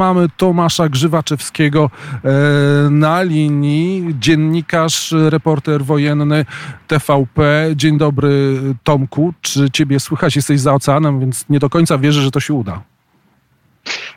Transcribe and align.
mamy 0.00 0.28
Tomasza 0.36 0.88
Grzywaczewskiego 0.88 1.90
e, 2.24 2.90
na 2.90 3.22
linii, 3.22 4.14
dziennikarz, 4.20 5.14
reporter 5.28 5.84
wojenny 5.84 6.46
TVP. 6.88 7.70
Dzień 7.76 7.98
dobry 7.98 8.60
Tomku, 8.84 9.34
czy 9.40 9.70
ciebie 9.70 10.00
słychać? 10.00 10.36
Jesteś 10.36 10.60
za 10.60 10.74
oceanem, 10.74 11.20
więc 11.20 11.44
nie 11.48 11.58
do 11.58 11.70
końca 11.70 11.98
wierzę, 11.98 12.22
że 12.22 12.30
to 12.30 12.40
się 12.40 12.54
uda. 12.54 12.82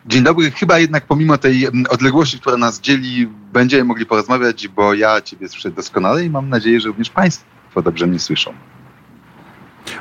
Dzień 0.05 0.23
dobry. 0.23 0.51
Chyba 0.51 0.79
jednak 0.79 1.05
pomimo 1.05 1.38
tej 1.38 1.65
mm, 1.65 1.86
odległości, 1.89 2.39
która 2.39 2.57
nas 2.57 2.81
dzieli, 2.81 3.27
będziemy 3.54 3.84
mogli 3.84 4.05
porozmawiać, 4.05 4.68
bo 4.68 4.93
ja 4.93 5.21
Ciebie 5.21 5.50
słyszę 5.50 5.71
doskonale 5.71 6.25
i 6.25 6.29
mam 6.29 6.50
nadzieję, 6.50 6.79
że 6.79 6.88
również 6.88 7.09
Państwo 7.09 7.81
dobrze 7.81 8.07
mnie 8.07 8.20
słyszą. 8.20 8.54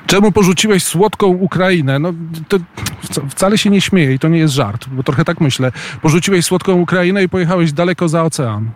Czemu 0.07 0.33
porzuciłeś 0.33 0.85
słodką 0.85 1.27
Ukrainę? 1.27 1.99
No, 1.99 2.13
to 2.49 2.59
wcale 3.31 3.59
się 3.59 3.71
nie 3.71 3.81
śmieję 3.81 4.15
i 4.15 4.19
to 4.19 4.29
nie 4.29 4.39
jest 4.39 4.55
żart, 4.55 4.89
bo 4.89 5.03
trochę 5.03 5.25
tak 5.25 5.41
myślę. 5.41 5.73
Porzuciłeś 6.03 6.45
słodką 6.45 6.73
Ukrainę 6.73 7.23
i 7.25 7.29
pojechałeś 7.29 7.73
daleko 7.73 8.09
za 8.09 8.23
ocean. 8.23 8.71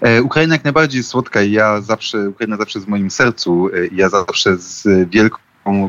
E, 0.00 0.22
Ukraina 0.22 0.54
jak 0.54 0.64
najbardziej 0.64 0.98
jest 0.98 1.08
słodka 1.08 1.42
i 1.42 1.52
ja 1.52 1.80
zawsze, 1.80 2.28
Ukraina 2.28 2.56
zawsze 2.56 2.78
jest 2.78 2.86
w 2.86 2.90
moim 2.90 3.10
sercu. 3.10 3.68
E, 3.68 3.70
ja 3.92 4.08
zawsze 4.08 4.56
z 4.56 4.88
wielką 5.10 5.45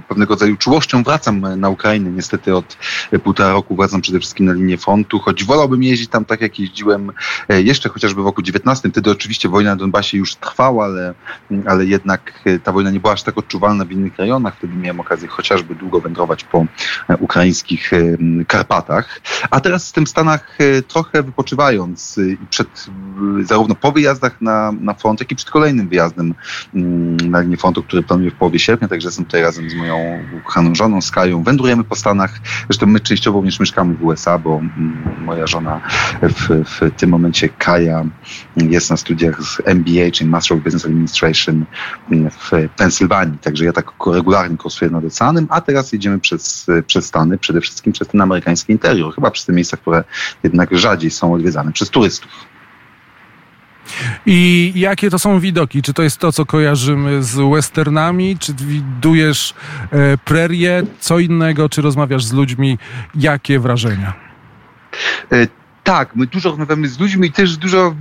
pewnego 0.08 0.34
rodzaju 0.34 0.58
czułością 0.58 1.04
wracam 1.04 1.60
na 1.60 1.70
Ukrainę. 1.70 2.12
Niestety 2.12 2.56
od 2.56 2.78
półtora 3.24 3.52
roku 3.52 3.76
wracam 3.76 4.02
przede 4.02 4.20
wszystkim 4.20 4.46
na 4.46 4.54
linię 4.54 4.78
frontu, 4.78 5.20
choć 5.20 5.44
wolałbym 5.44 5.84
jeździć 5.84 6.10
tam 6.10 6.26
tak, 6.26 6.42
jak 6.42 6.60
jeździłem 6.60 7.12
e, 7.50 7.62
jeszcze 7.62 7.90
chociażby 7.90 8.22
w 8.22 8.26
roku 8.26 8.42
19. 8.42 8.90
Wtedy 8.90 9.12
oczywiście 9.12 9.50
wojna 9.50 9.70
na 9.70 9.76
Donbasie 9.76 10.18
już 10.18 10.36
trwała, 10.36 10.86
ale, 10.86 11.14
ale 11.66 11.86
jednak 11.86 12.42
e, 12.46 12.60
ta 12.60 12.72
wojna 12.72 12.92
nie 12.92 13.00
była 13.00 13.14
aż 13.14 13.24
tak 13.24 13.38
odczuwalna 13.38 13.86
w 13.86 13.92
innych 13.92 14.18
rejonach. 14.18 14.58
Wtedy 14.58 14.74
miałem 14.74 15.00
okazję 15.00 15.28
chociażby 15.28 15.76
długo 15.76 16.02
wędrować 16.02 16.44
po 16.44 16.66
e, 17.10 17.18
ukraińskich 17.18 17.92
Karpatach. 18.48 19.22
A 19.50 19.60
teraz 19.60 19.90
w 19.90 19.94
tym 19.94 20.08
Stanach 20.08 20.58
trochę 20.88 21.24
wypoczywając 21.24 22.20
przed, 22.50 22.86
zarówno 23.44 23.76
po 23.76 23.92
wyjazdach 23.92 24.42
na, 24.42 24.72
na 24.82 24.94
front, 24.94 25.20
jak 25.20 25.32
i 25.32 25.36
przed 25.36 25.50
kolejnym 25.50 25.90
wyjazdem 25.90 26.36
na 27.24 27.40
linię 27.42 27.58
frontu, 27.58 27.84
który 27.84 28.04
planuję 28.04 28.32
w 28.32 28.36
połowie 28.36 28.60
sierpnia, 28.60 28.88
także 28.88 29.08
jestem 29.08 29.26
tutaj 29.26 29.42
razem 29.42 29.67
z 29.70 29.76
moją 29.76 30.20
ukochaną 30.38 30.76
żoną, 30.76 31.02
Skają. 31.02 31.44
Wędrujemy 31.44 31.84
po 31.84 31.96
Stanach. 31.96 32.40
Zresztą 32.70 32.86
my 32.86 33.00
częściowo 33.00 33.38
również 33.38 33.60
mieszkamy 33.60 33.94
w 33.94 34.04
USA, 34.04 34.38
bo 34.38 34.56
mm, 34.56 34.98
moja 35.26 35.48
żona 35.48 35.82
w, 36.22 36.64
w 36.66 36.92
tym 36.98 37.10
momencie, 37.10 37.50
Kaja, 37.50 38.06
jest 38.58 38.90
na 38.90 38.98
studiach 38.98 39.44
z 39.44 39.62
MBA, 39.66 40.12
czyli 40.14 40.30
Master 40.30 40.58
of 40.58 40.64
Business 40.64 40.86
Administration 40.86 41.66
w 42.32 42.70
Pensylwanii. 42.78 43.38
Także 43.38 43.66
ja 43.66 43.74
tak 43.74 43.92
regularnie 44.14 44.58
kursuję 44.58 44.92
nad 44.92 45.06
oceanem, 45.06 45.48
a 45.50 45.62
teraz 45.62 45.94
jedziemy 45.94 46.20
przez, 46.20 46.68
przez 46.88 47.06
Stany, 47.06 47.38
przede 47.38 47.62
wszystkim 47.62 47.94
przez 47.94 48.08
ten 48.08 48.22
amerykański 48.22 48.72
interior, 48.72 49.16
chyba 49.16 49.32
przez 49.32 49.46
te 49.46 49.54
miejsca, 49.54 49.78
które 49.78 50.04
jednak 50.44 50.78
rzadziej 50.78 51.12
są 51.12 51.34
odwiedzane 51.34 51.72
przez 51.72 51.90
turystów. 51.90 52.57
I 54.26 54.72
jakie 54.76 55.10
to 55.10 55.20
są 55.20 55.40
widoki? 55.40 55.82
Czy 55.82 55.94
to 55.94 56.04
jest 56.04 56.18
to, 56.18 56.32
co 56.32 56.46
kojarzymy 56.46 57.24
z 57.24 57.54
westernami? 57.54 58.38
Czy 58.40 58.54
widujesz 58.54 59.54
e, 59.92 60.18
prerię? 60.18 60.84
Co 61.00 61.20
innego? 61.20 61.70
Czy 61.70 61.82
rozmawiasz 61.82 62.24
z 62.24 62.34
ludźmi? 62.34 62.78
Jakie 63.16 63.60
wrażenia? 63.60 64.14
E, 65.32 65.48
tak, 65.84 66.16
my 66.16 66.28
dużo 66.28 66.50
rozmawiamy 66.50 66.88
z 66.88 67.00
ludźmi 67.00 67.28
i 67.28 67.32
też 67.32 67.58
dużo 67.58 67.96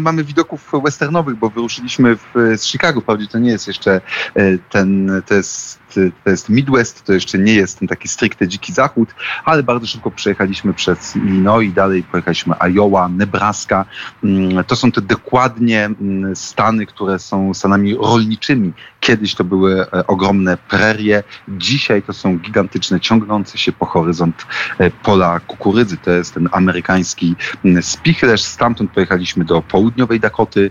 mamy 0.00 0.24
widoków 0.24 0.70
westernowych, 0.84 1.36
bo 1.36 1.50
wyruszyliśmy 1.50 2.16
w, 2.16 2.32
z 2.56 2.64
Chicago. 2.64 3.00
Wprawdzie 3.00 3.26
to 3.26 3.38
nie 3.38 3.50
jest 3.50 3.66
jeszcze 3.66 4.00
e, 4.34 4.58
ten, 4.58 5.22
to 5.26 5.34
jest 5.34 5.78
to 6.24 6.30
jest 6.30 6.48
Midwest, 6.48 7.04
to 7.04 7.12
jeszcze 7.12 7.38
nie 7.38 7.54
jest 7.54 7.78
ten 7.78 7.88
taki 7.88 8.08
stricte 8.08 8.48
dziki 8.48 8.72
zachód, 8.72 9.14
ale 9.44 9.62
bardzo 9.62 9.86
szybko 9.86 10.10
przejechaliśmy 10.10 10.74
przez 10.74 11.16
Illinois, 11.16 11.74
dalej 11.74 12.02
pojechaliśmy 12.02 12.54
Iowa, 12.58 13.08
Nebraska. 13.08 13.84
Mm, 14.24 14.64
to 14.64 14.76
są 14.76 14.92
te 14.92 15.00
dokładnie 15.00 15.84
mm, 15.84 16.36
stany, 16.36 16.86
które 16.86 17.18
są 17.18 17.54
stanami 17.54 17.94
rolniczymi. 17.94 18.72
Kiedyś 19.00 19.34
to 19.34 19.44
były 19.44 19.82
e, 19.82 20.06
ogromne 20.06 20.56
prerie, 20.56 21.22
dzisiaj 21.48 22.02
to 22.02 22.12
są 22.12 22.38
gigantyczne, 22.38 23.00
ciągnące 23.00 23.58
się 23.58 23.72
po 23.72 23.86
horyzont 23.86 24.46
e, 24.78 24.90
pola 24.90 25.40
kukurydzy. 25.40 25.96
To 25.96 26.10
jest 26.10 26.34
ten 26.34 26.48
amerykański 26.52 27.34
mm, 27.64 27.82
spichlerz. 27.82 28.42
Stamtąd 28.42 28.90
pojechaliśmy 28.90 29.44
do 29.44 29.62
południowej 29.62 30.20
Dakoty. 30.20 30.70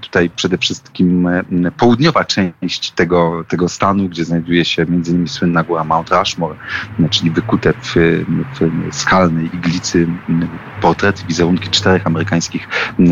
Tutaj 0.00 0.30
przede 0.30 0.58
wszystkim 0.58 1.26
e, 1.26 1.44
południowa 1.76 2.24
część 2.24 2.90
tego, 2.90 3.44
tego 3.48 3.68
stanu, 3.68 4.08
gdzie 4.08 4.24
znajduje 4.24 4.55
znajduje 4.56 4.64
się 4.64 4.82
m.in. 4.82 5.28
słynna 5.28 5.62
góra 5.62 5.84
Mount 5.84 6.10
Rushmore, 6.10 6.56
czyli 7.10 7.30
wykute 7.30 7.72
w, 7.72 7.94
w 8.90 8.94
skalnej 8.94 9.46
iglicy 9.54 10.06
portrety, 10.80 11.22
wizerunki 11.28 11.68
czterech 11.70 12.06
amerykańskich 12.06 12.68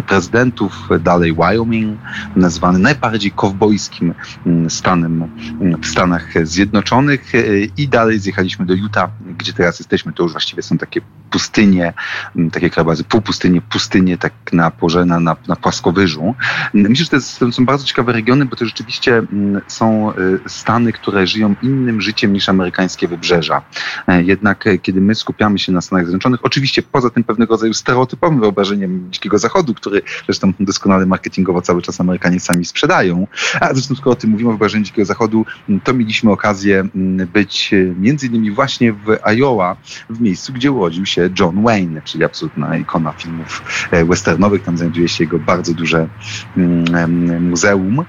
prezydentów. 0.06 0.88
Dalej 1.00 1.32
Wyoming, 1.32 1.98
nazwany 2.36 2.78
najbardziej 2.78 3.30
kowbojskim 3.30 4.14
stanem 4.68 5.24
w 5.82 5.86
Stanach 5.86 6.46
Zjednoczonych 6.46 7.32
i 7.76 7.88
dalej 7.88 8.18
zjechaliśmy 8.18 8.66
do 8.66 8.74
Utah, 8.74 9.10
gdzie 9.38 9.52
teraz 9.52 9.78
jesteśmy. 9.78 10.12
To 10.12 10.22
już 10.22 10.32
właściwie 10.32 10.62
są 10.62 10.78
takie 10.78 11.00
pustynie, 11.30 11.92
takie 12.52 12.70
krajobrazy, 12.70 13.04
półpustynie, 13.04 13.60
pustynie 13.60 14.18
tak 14.18 14.32
na 14.52 14.70
porze, 14.70 15.04
na, 15.04 15.20
na, 15.20 15.36
płaskowyżu. 15.56 16.34
Myślę, 16.74 17.04
że 17.04 17.10
to, 17.10 17.16
jest, 17.16 17.38
to 17.38 17.52
są 17.52 17.64
bardzo 17.64 17.84
ciekawe 17.84 18.12
regiony, 18.12 18.44
bo 18.44 18.56
to 18.56 18.64
rzeczywiście 18.64 19.22
są 19.66 20.12
y, 20.12 20.40
stany, 20.46 20.92
które 20.92 21.26
żyją 21.34 21.54
innym 21.62 22.00
życiem 22.00 22.32
niż 22.32 22.48
amerykańskie 22.48 23.08
wybrzeża. 23.08 23.62
E, 24.08 24.22
jednak 24.22 24.66
e, 24.66 24.78
kiedy 24.78 25.00
my 25.00 25.14
skupiamy 25.14 25.58
się 25.58 25.72
na 25.72 25.80
Stanach 25.80 26.04
Zjednoczonych, 26.04 26.40
oczywiście 26.42 26.82
poza 26.82 27.10
tym 27.10 27.24
pewnego 27.24 27.54
rodzaju 27.54 27.74
stereotypowym 27.74 28.40
wyobrażeniem 28.40 29.08
Dzikiego 29.10 29.38
Zachodu, 29.38 29.74
który 29.74 30.02
zresztą 30.26 30.52
doskonale 30.60 31.06
marketingowo 31.06 31.62
cały 31.62 31.82
czas 31.82 32.00
Amerykanie 32.00 32.40
sami 32.40 32.64
sprzedają, 32.64 33.26
a 33.60 33.74
zresztą 33.74 33.94
skoro 33.94 34.12
o 34.12 34.16
tym 34.16 34.30
mówimy 34.30 34.48
o 34.48 34.52
wyobrażeniu 34.52 34.84
Dzikiego 34.84 35.06
Zachodu, 35.06 35.46
to 35.84 35.94
mieliśmy 35.94 36.30
okazję 36.30 36.88
być 37.32 37.74
e, 37.74 37.76
między 37.76 38.26
innymi 38.26 38.50
właśnie 38.50 38.92
w 38.92 39.18
Iowa, 39.40 39.76
w 40.10 40.20
miejscu, 40.20 40.52
gdzie 40.52 40.72
urodził 40.72 41.06
się 41.06 41.30
John 41.40 41.62
Wayne, 41.62 42.02
czyli 42.02 42.24
absolutna 42.24 42.76
ikona 42.76 43.12
filmów 43.12 43.62
westernowych. 44.08 44.62
Tam 44.62 44.78
znajduje 44.78 45.08
się 45.08 45.24
jego 45.24 45.38
bardzo 45.38 45.74
duże 45.74 46.08
muzeum. 47.40 48.04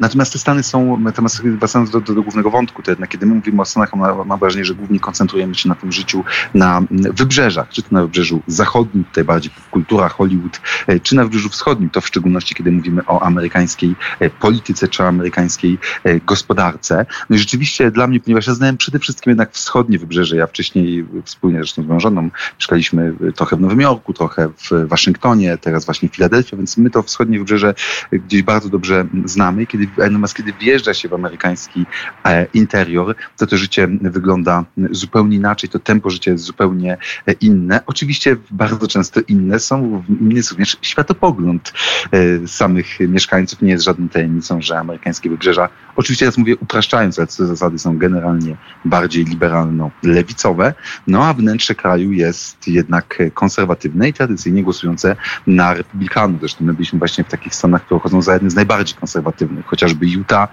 Natomiast 0.00 0.32
te 0.32 0.38
Stany 0.38 0.62
są, 0.62 1.00
natomiast 1.00 1.42
wracając 1.42 1.90
do, 1.90 2.00
do, 2.00 2.14
do 2.14 2.22
głównego 2.22 2.43
wątku, 2.50 2.82
to 2.82 2.90
jednak 2.90 3.10
kiedy 3.10 3.26
my 3.26 3.34
mówimy 3.34 3.62
o 3.62 3.64
Stanach, 3.64 3.94
mam, 4.26 4.38
wrażenie, 4.38 4.64
że 4.64 4.74
głównie 4.74 5.00
koncentrujemy 5.00 5.54
się 5.54 5.68
na 5.68 5.74
tym 5.74 5.92
życiu 5.92 6.24
na 6.54 6.82
wybrzeżach, 6.90 7.68
czy 7.68 7.82
to 7.82 7.88
na 7.90 8.02
wybrzeżu 8.02 8.42
zachodnim, 8.46 9.04
tutaj 9.04 9.24
bardziej 9.24 9.52
kultura, 9.70 10.08
Hollywood, 10.08 10.60
e, 10.86 11.00
czy 11.00 11.16
na 11.16 11.24
wybrzeżu 11.24 11.48
wschodnim, 11.48 11.90
to 11.90 12.00
w 12.00 12.06
szczególności 12.06 12.54
kiedy 12.54 12.72
mówimy 12.72 13.06
o 13.06 13.22
amerykańskiej 13.22 13.94
e, 14.20 14.30
polityce, 14.30 14.88
czy 14.88 15.02
amerykańskiej 15.02 15.78
e, 16.04 16.20
gospodarce. 16.20 17.06
No 17.30 17.36
i 17.36 17.38
rzeczywiście 17.38 17.90
dla 17.90 18.06
mnie, 18.06 18.20
ponieważ 18.20 18.46
ja 18.46 18.54
znałem 18.54 18.76
przede 18.76 18.98
wszystkim 18.98 19.30
jednak 19.30 19.52
wschodnie 19.52 19.98
wybrzeże, 19.98 20.36
ja 20.36 20.46
wcześniej 20.46 21.06
wspólnie 21.24 21.58
zresztą 21.58 21.82
z 21.82 21.86
moją 21.86 22.00
żoną 22.00 22.30
mieszkaliśmy 22.58 23.14
trochę 23.36 23.56
w 23.56 23.60
Nowym 23.60 23.80
Jorku, 23.80 24.12
trochę 24.12 24.48
w 24.48 24.88
Waszyngtonie, 24.88 25.58
teraz 25.58 25.84
właśnie 25.84 26.08
w 26.08 26.14
Filadelfii, 26.14 26.56
więc 26.56 26.76
my 26.76 26.90
to 26.90 27.02
wschodnie 27.02 27.38
wybrzeże 27.38 27.74
gdzieś 28.12 28.42
bardzo 28.42 28.68
dobrze 28.68 29.06
znamy. 29.24 29.66
Kiedy, 29.66 29.88
natomiast 29.98 30.36
kiedy 30.36 30.52
wjeżdża 30.52 30.94
się 30.94 31.08
w 31.08 31.14
amerykański 31.14 31.86
E, 32.24 32.33
interior, 32.54 33.14
to 33.36 33.46
to 33.46 33.56
życie 33.56 33.88
wygląda 34.00 34.64
zupełnie 34.90 35.36
inaczej, 35.36 35.70
to 35.70 35.78
tempo 35.78 36.10
życia 36.10 36.30
jest 36.30 36.44
zupełnie 36.44 36.96
e, 37.26 37.32
inne. 37.32 37.80
Oczywiście 37.86 38.36
bardzo 38.50 38.88
często 38.88 39.20
inne 39.28 39.58
są, 39.58 40.04
jest 40.28 40.50
również 40.50 40.76
światopogląd 40.82 41.72
e, 42.12 42.48
samych 42.48 43.00
mieszkańców. 43.00 43.62
Nie 43.62 43.70
jest 43.70 43.84
żadną 43.84 44.08
tajemnicą, 44.08 44.62
że 44.62 44.78
amerykańskie 44.78 45.30
wybrzeża, 45.30 45.68
oczywiście 45.96 46.24
teraz 46.24 46.38
mówię 46.38 46.56
upraszczając, 46.56 47.18
ale 47.18 47.26
te 47.26 47.46
zasady 47.46 47.78
są 47.78 47.98
generalnie 47.98 48.56
bardziej 48.84 49.24
liberalno-lewicowe, 49.24 50.72
no 51.06 51.24
a 51.24 51.34
wnętrze 51.34 51.74
kraju 51.74 52.12
jest 52.12 52.68
jednak 52.68 53.18
konserwatywne 53.34 54.08
i 54.08 54.12
tradycyjnie 54.12 54.62
głosujące 54.62 55.16
na 55.46 55.74
republikanów. 55.74 56.40
Zresztą 56.40 56.64
my 56.64 56.74
byliśmy 56.74 56.98
właśnie 56.98 57.24
w 57.24 57.28
takich 57.28 57.54
stanach, 57.54 57.84
które 57.84 57.96
uchodzą 57.96 58.22
za 58.22 58.34
jedne 58.34 58.50
z 58.50 58.54
najbardziej 58.54 58.96
konserwatywnych, 58.96 59.66
chociażby 59.66 60.06
Utah 60.06 60.48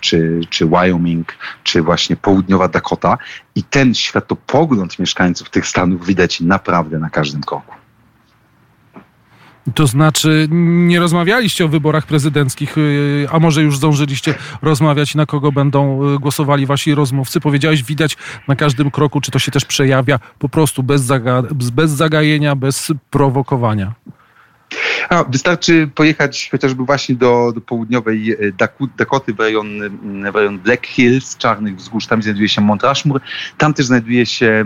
czy, 0.00 0.40
czy 0.50 0.66
Wyoming, 0.66 0.93
Wyoming 0.94 1.36
czy 1.62 1.82
właśnie 1.82 2.16
południowa 2.16 2.68
Dakota 2.68 3.18
i 3.54 3.62
ten 3.62 3.94
światopogląd 3.94 4.98
mieszkańców 4.98 5.50
tych 5.50 5.66
stanów 5.66 6.06
widać 6.06 6.40
naprawdę 6.40 6.98
na 6.98 7.10
każdym 7.10 7.40
kroku. 7.40 7.74
To 9.74 9.86
znaczy, 9.86 10.48
nie 10.50 11.00
rozmawialiście 11.00 11.64
o 11.64 11.68
wyborach 11.68 12.06
prezydenckich, 12.06 12.78
y, 12.78 13.26
a 13.32 13.38
może 13.38 13.62
już 13.62 13.76
zdążyliście 13.76 14.34
rozmawiać, 14.62 15.14
na 15.14 15.26
kogo 15.26 15.52
będą 15.52 16.14
y, 16.14 16.18
głosowali 16.18 16.66
wasi 16.66 16.94
rozmówcy? 16.94 17.40
Powiedziałeś, 17.40 17.82
widać 17.82 18.16
na 18.48 18.56
każdym 18.56 18.90
kroku, 18.90 19.20
czy 19.20 19.30
to 19.30 19.38
się 19.38 19.50
też 19.50 19.64
przejawia 19.64 20.18
po 20.38 20.48
prostu 20.48 20.82
bez, 20.82 21.02
zaga 21.02 21.42
bez 21.52 21.90
zagajenia, 21.90 22.56
bez 22.56 22.92
prowokowania. 23.10 23.92
A, 25.08 25.24
wystarczy 25.24 25.90
pojechać 25.94 26.48
chociażby 26.50 26.84
właśnie 26.84 27.14
do, 27.14 27.52
do 27.54 27.60
południowej 27.60 28.32
e, 28.32 28.36
Dakoty, 28.98 29.34
w 29.34 29.40
rejon, 29.40 29.68
w 30.32 30.34
rejon 30.34 30.58
Black 30.58 30.86
Hills, 30.86 31.36
Czarnych 31.36 31.76
Wzgórz. 31.76 32.06
Tam 32.06 32.22
znajduje 32.22 32.48
się 32.48 32.60
Mont 32.60 32.82
Rushmore. 32.82 33.24
Tam 33.58 33.74
też 33.74 33.86
znajduje 33.86 34.26
się 34.26 34.64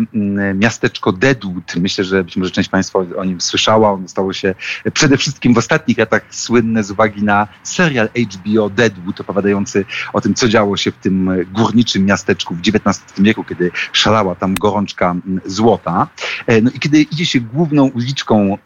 miasteczko 0.55 1.13
Deadwood. 1.13 1.77
Myślę, 1.77 2.05
że 2.05 2.25
być 2.25 2.37
może 2.37 2.51
część 2.51 2.69
Państwa 2.69 2.99
o 3.17 3.25
nim 3.25 3.41
słyszała. 3.41 3.93
Ono 3.93 4.09
stało 4.09 4.33
się 4.33 4.55
przede 4.93 5.17
wszystkim 5.17 5.55
w 5.55 5.59
ostatnich 5.59 5.99
latach 5.99 6.23
słynne 6.31 6.85
z 6.85 6.91
uwagi 6.91 7.23
na 7.23 7.49
serial 7.63 8.09
HBO 8.33 8.71
Deadwood, 8.71 9.21
opowiadający 9.21 9.85
o 10.13 10.21
tym, 10.21 10.35
co 10.35 10.49
działo 10.49 10.77
się 10.77 10.91
w 10.93 10.97
tym 10.97 11.31
górniczym 11.53 12.05
miasteczku 12.05 12.55
w 12.55 12.61
XIX 12.61 13.05
wieku, 13.19 13.45
kiedy 13.45 13.71
szalała 13.93 14.35
tam 14.35 14.55
gorączka 14.55 15.17
złota. 15.45 16.09
E, 16.47 16.61
no 16.61 16.71
i 16.71 16.79
kiedy 16.79 17.03
idzie 17.03 17.27
się 17.27 17.41
główną 17.41 17.85
uliczką, 17.87 18.59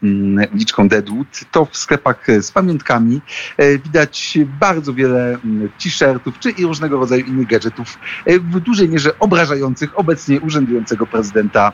uliczką 0.53 0.87
Deadwood, 0.87 1.27
to 1.51 1.62
w 1.65 1.77
sklepach 1.77 2.27
z 2.41 2.51
pamiątkami 2.51 3.21
e, 3.57 3.77
widać 3.77 4.37
bardzo 4.59 4.93
wiele 4.93 5.37
t-shirtów 5.83 6.39
czy 6.39 6.49
i 6.49 6.65
różnego 6.65 6.97
rodzaju 6.97 7.25
innych 7.25 7.47
gadżetów, 7.47 7.97
e, 8.25 8.39
w 8.39 8.59
dużej 8.59 8.89
mierze 8.89 9.19
obrażających 9.19 9.99
obecnie 9.99 10.41
urzędującego 10.41 11.05
prezydenta 11.05 11.71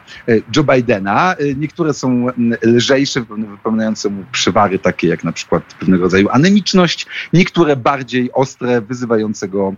Joe 0.56 0.64
Bidena. 0.64 1.36
Niektóre 1.56 1.94
są 1.94 2.28
lżejsze, 2.64 3.22
wypominające 3.22 4.10
mu 4.10 4.24
przywary 4.32 4.80
takie 4.80 5.08
jak 5.08 5.24
na 5.24 5.32
przykład 5.32 5.64
pewnego 5.80 6.04
rodzaju 6.04 6.30
anemiczność, 6.30 7.08
niektóre 7.34 7.76
bardziej 7.76 8.32
ostre, 8.34 8.82
wyzywające 8.82 9.48
go 9.48 9.74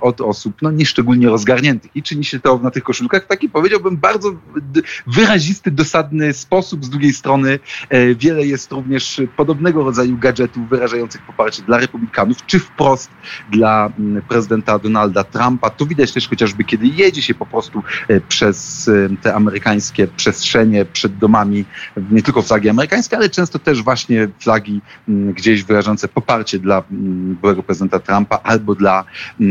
od 0.00 0.20
osób 0.20 0.56
no, 0.62 0.70
nieszczególnie 0.70 1.28
rozgarniętych. 1.28 1.90
I 1.94 2.02
czyni 2.02 2.24
się 2.24 2.40
to 2.40 2.58
na 2.58 2.70
tych 2.70 2.82
koszulkach 2.82 3.24
w 3.24 3.26
taki, 3.26 3.48
powiedziałbym, 3.48 3.96
bardzo 3.96 4.32
wyrazisty, 5.06 5.70
dosadny 5.70 6.32
sposób. 6.32 6.84
Z 6.84 6.90
drugiej 6.90 7.12
strony 7.12 7.58
e, 7.88 8.14
wiele 8.14 8.46
jest 8.46 8.72
również 8.72 9.20
podobnego 9.54 9.84
rodzaju 9.84 10.18
gadżetów 10.18 10.68
wyrażających 10.68 11.22
poparcie 11.22 11.62
dla 11.62 11.78
republikanów, 11.78 12.46
czy 12.46 12.58
wprost 12.58 13.10
dla 13.50 13.90
mm, 13.98 14.22
prezydenta 14.22 14.78
Donalda 14.78 15.24
Trumpa. 15.24 15.70
To 15.70 15.86
widać 15.86 16.12
też 16.12 16.28
chociażby, 16.28 16.64
kiedy 16.64 16.86
jedzie 16.86 17.22
się 17.22 17.34
po 17.34 17.46
prostu 17.46 17.82
e, 18.08 18.20
przez 18.20 18.88
e, 18.88 19.16
te 19.22 19.34
amerykańskie 19.34 20.06
przestrzenie 20.06 20.84
przed 20.84 21.18
domami, 21.18 21.64
nie 22.10 22.22
tylko 22.22 22.42
flagi 22.42 22.68
amerykańskie, 22.68 23.16
ale 23.16 23.30
często 23.30 23.58
też 23.58 23.82
właśnie 23.82 24.28
flagi 24.38 24.80
mm, 25.08 25.32
gdzieś 25.32 25.64
wyrażające 25.64 26.08
poparcie 26.08 26.58
dla 26.58 26.82
mm, 26.90 27.34
byłego 27.34 27.62
prezydenta 27.62 27.98
Trumpa 27.98 28.40
albo 28.42 28.74
dla 28.74 29.04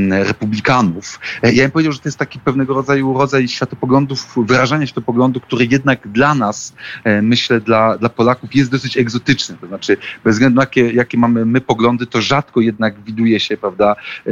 republikanów. 0.10 1.20
Ja 1.44 1.64
bym 1.64 1.72
powiedział, 1.72 1.94
że 1.94 2.00
to 2.00 2.08
jest 2.08 2.18
taki 2.18 2.40
pewnego 2.40 2.74
rodzaju 2.74 3.18
rodzaj 3.18 3.48
światopoglądów, 3.48 4.36
wyrażania 4.38 4.88
światopoglądu, 4.88 5.40
który 5.40 5.66
jednak 5.66 6.08
dla 6.08 6.36
nas, 6.36 6.74
e, 7.04 7.22
myślę, 7.22 7.62
dla, 7.62 7.98
dla 7.98 8.10
Polaków 8.10 8.56
jest 8.56 8.72
dosyć 8.72 8.98
egzotyczny. 8.98 9.58
To 9.62 9.68
znaczy, 9.68 9.93
bez 10.24 10.36
względu 10.36 10.56
na 10.56 10.62
jakie, 10.62 10.92
jakie 10.92 11.18
mamy 11.18 11.46
my 11.46 11.62
poglądy, 11.62 12.08
to 12.08 12.22
rzadko 12.22 12.62
jednak 12.62 13.02
widuje 13.02 13.40
się, 13.40 13.58
prawda, 13.58 13.96
e, 14.28 14.32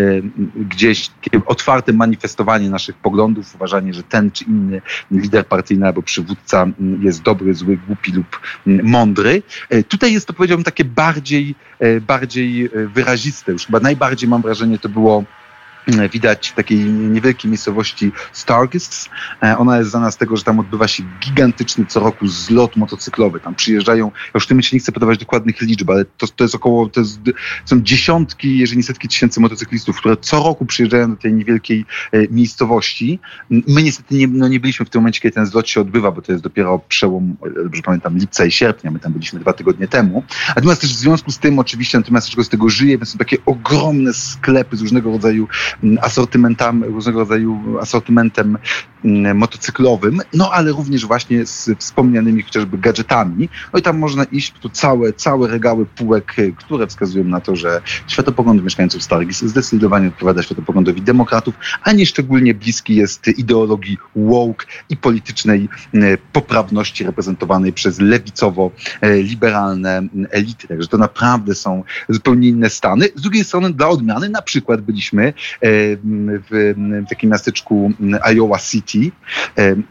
gdzieś 0.55 1.11
otwarte 1.45 1.93
manifestowanie 1.93 2.69
naszych 2.69 2.95
poglądów, 2.95 3.55
uważanie, 3.55 3.93
że 3.93 4.03
ten 4.03 4.31
czy 4.31 4.45
inny 4.45 4.81
lider 5.11 5.47
partyjny 5.47 5.85
albo 5.85 6.01
przywódca 6.01 6.67
jest 6.99 7.21
dobry, 7.21 7.53
zły, 7.53 7.77
głupi 7.87 8.11
lub 8.11 8.39
mądry. 8.65 9.43
E, 9.69 9.83
tutaj 9.83 10.13
jest 10.13 10.27
to, 10.27 10.33
powiedziałbym, 10.33 10.63
takie 10.63 10.85
bardziej, 10.85 11.55
bardziej 12.07 12.69
wyraziste. 12.93 13.51
Już 13.51 13.65
chyba 13.65 13.79
najbardziej 13.79 14.29
mam 14.29 14.41
wrażenie, 14.41 14.79
to 14.79 14.89
było 14.89 15.25
widać 16.12 16.50
w 16.50 16.54
takiej 16.54 16.80
niewielkiej 16.86 17.51
miejscowości 17.51 18.12
Stargis. 18.33 19.10
E, 19.44 19.57
ona 19.57 19.78
jest 19.78 19.89
znana 19.89 20.12
z 20.12 20.18
tego, 20.18 20.38
że 20.38 20.44
tam 20.44 20.60
odbywa 20.60 20.88
się 20.88 21.04
gigantyczny 21.19 21.86
co 21.86 22.00
roku 22.00 22.28
zlot 22.28 22.75
motocyklowy. 22.75 23.39
Tam 23.39 23.56
przyjeżdżają, 23.56 24.06
ja 24.06 24.31
już 24.33 24.44
w 24.44 24.48
tym 24.48 24.56
momencie 24.56 24.75
nie 24.75 24.80
chcę 24.80 24.92
podawać 24.92 25.18
dokładnych 25.18 25.62
liczb, 25.62 25.89
ale 25.89 26.06
to, 26.06 26.28
to 26.28 26.44
jest 26.44 26.56
około, 26.56 26.89
to 26.89 27.00
jest, 27.00 27.19
są 27.66 27.81
dziesiątki, 27.81 28.57
jeżeli 28.57 28.78
nie 28.78 28.83
setki 28.83 29.07
tysięcy 29.07 29.39
motocyklistów, 29.39 29.98
które 29.98 30.18
co 30.18 30.44
roku 30.44 30.66
przyjeżdżają 30.66 31.10
do 31.10 31.16
tej 31.16 31.33
niewielkiej 31.33 31.86
e, 32.12 32.28
miejscowości. 32.28 33.19
My 33.50 33.83
niestety 33.83 34.16
nie, 34.16 34.28
no 34.28 34.48
nie 34.48 34.60
byliśmy 34.60 34.86
w 34.86 34.89
tym 34.89 35.01
momencie, 35.01 35.22
kiedy 35.22 35.36
ten 35.36 35.45
zlot 35.45 35.69
się 35.69 35.81
odbywa, 35.81 36.12
bo 36.12 36.22
to 36.22 36.31
jest 36.31 36.44
dopiero 36.44 36.80
przełom, 36.80 37.36
dobrze 37.63 37.81
pamiętam, 37.81 38.18
lipca 38.18 38.45
i 38.45 38.51
sierpnia. 38.51 38.92
My 38.92 39.00
tam 39.00 39.13
byliśmy 39.13 39.39
dwa 39.39 39.54
tygodnie 39.54 39.88
temu. 39.88 40.24
Natomiast 40.56 40.81
też 40.81 40.94
w 40.94 40.98
związku 40.98 41.31
z 41.31 41.39
tym 41.39 41.60
oczywiście, 41.60 41.98
natomiast 41.98 42.44
z 42.44 42.50
tego 42.50 42.69
żyje, 42.69 42.98
więc 42.98 43.10
są 43.10 43.18
takie 43.18 43.38
ogromne 43.45 44.13
sklepy 44.13 44.78
z 44.78 44.81
różnego 44.81 45.12
rodzaju 45.12 45.48
asortymentami, 46.01 46.83
różnego 46.85 47.19
rodzaju 47.19 47.59
asortymentem 47.81 48.57
motocyklowym, 49.35 50.21
no 50.33 50.51
ale 50.53 50.71
również 50.71 51.06
właśnie 51.06 51.45
z 51.45 51.69
wspomnianymi 51.77 52.44
chociażby 52.44 52.77
gadżetami. 52.77 53.50
No 53.73 53.79
i 53.79 53.81
tam 53.81 53.97
można 53.97 54.23
iść, 54.23 54.51
tu 54.51 54.69
całe, 54.69 55.13
całe 55.13 55.47
regały 55.47 55.85
półek, 55.85 56.35
które 56.57 56.88
wskazują 56.88 57.23
na 57.23 57.41
to, 57.41 57.56
że 57.56 57.81
światopogląd 58.07 58.63
mieszkańców 58.63 59.03
Stargis 59.03 59.41
zdecydowanie 59.41 60.07
odpowiada 60.07 60.44
światopoglądowi 60.44 61.01
demokratów, 61.01 61.56
a 61.83 61.91
nie 61.91 62.06
szczególnie 62.06 62.53
bliski 62.53 62.95
jest 62.95 63.27
ideologii 63.27 63.97
woke 64.15 64.65
i 64.89 64.97
politycznej 64.97 65.69
poprawności 66.33 67.03
reprezentowanej 67.03 67.73
przez 67.73 68.00
lewicowo-liberalne 68.00 69.97
mm, 69.97 70.27
elity. 70.31 70.68
Także 70.68 70.88
to 70.88 70.97
naprawdę 70.97 71.56
są 71.56 71.83
zupełnie 72.09 72.47
inne 72.47 72.69
stany. 72.69 73.07
Z 73.15 73.21
drugiej 73.21 73.44
strony 73.44 73.73
dla 73.73 73.89
odmiany 73.89 74.29
na 74.29 74.41
przykład 74.41 74.81
byliśmy 74.81 75.33
w, 75.61 76.73
takim 77.09 77.29
miasteczku 77.29 77.91
Iowa 78.23 78.59
City, 78.59 79.11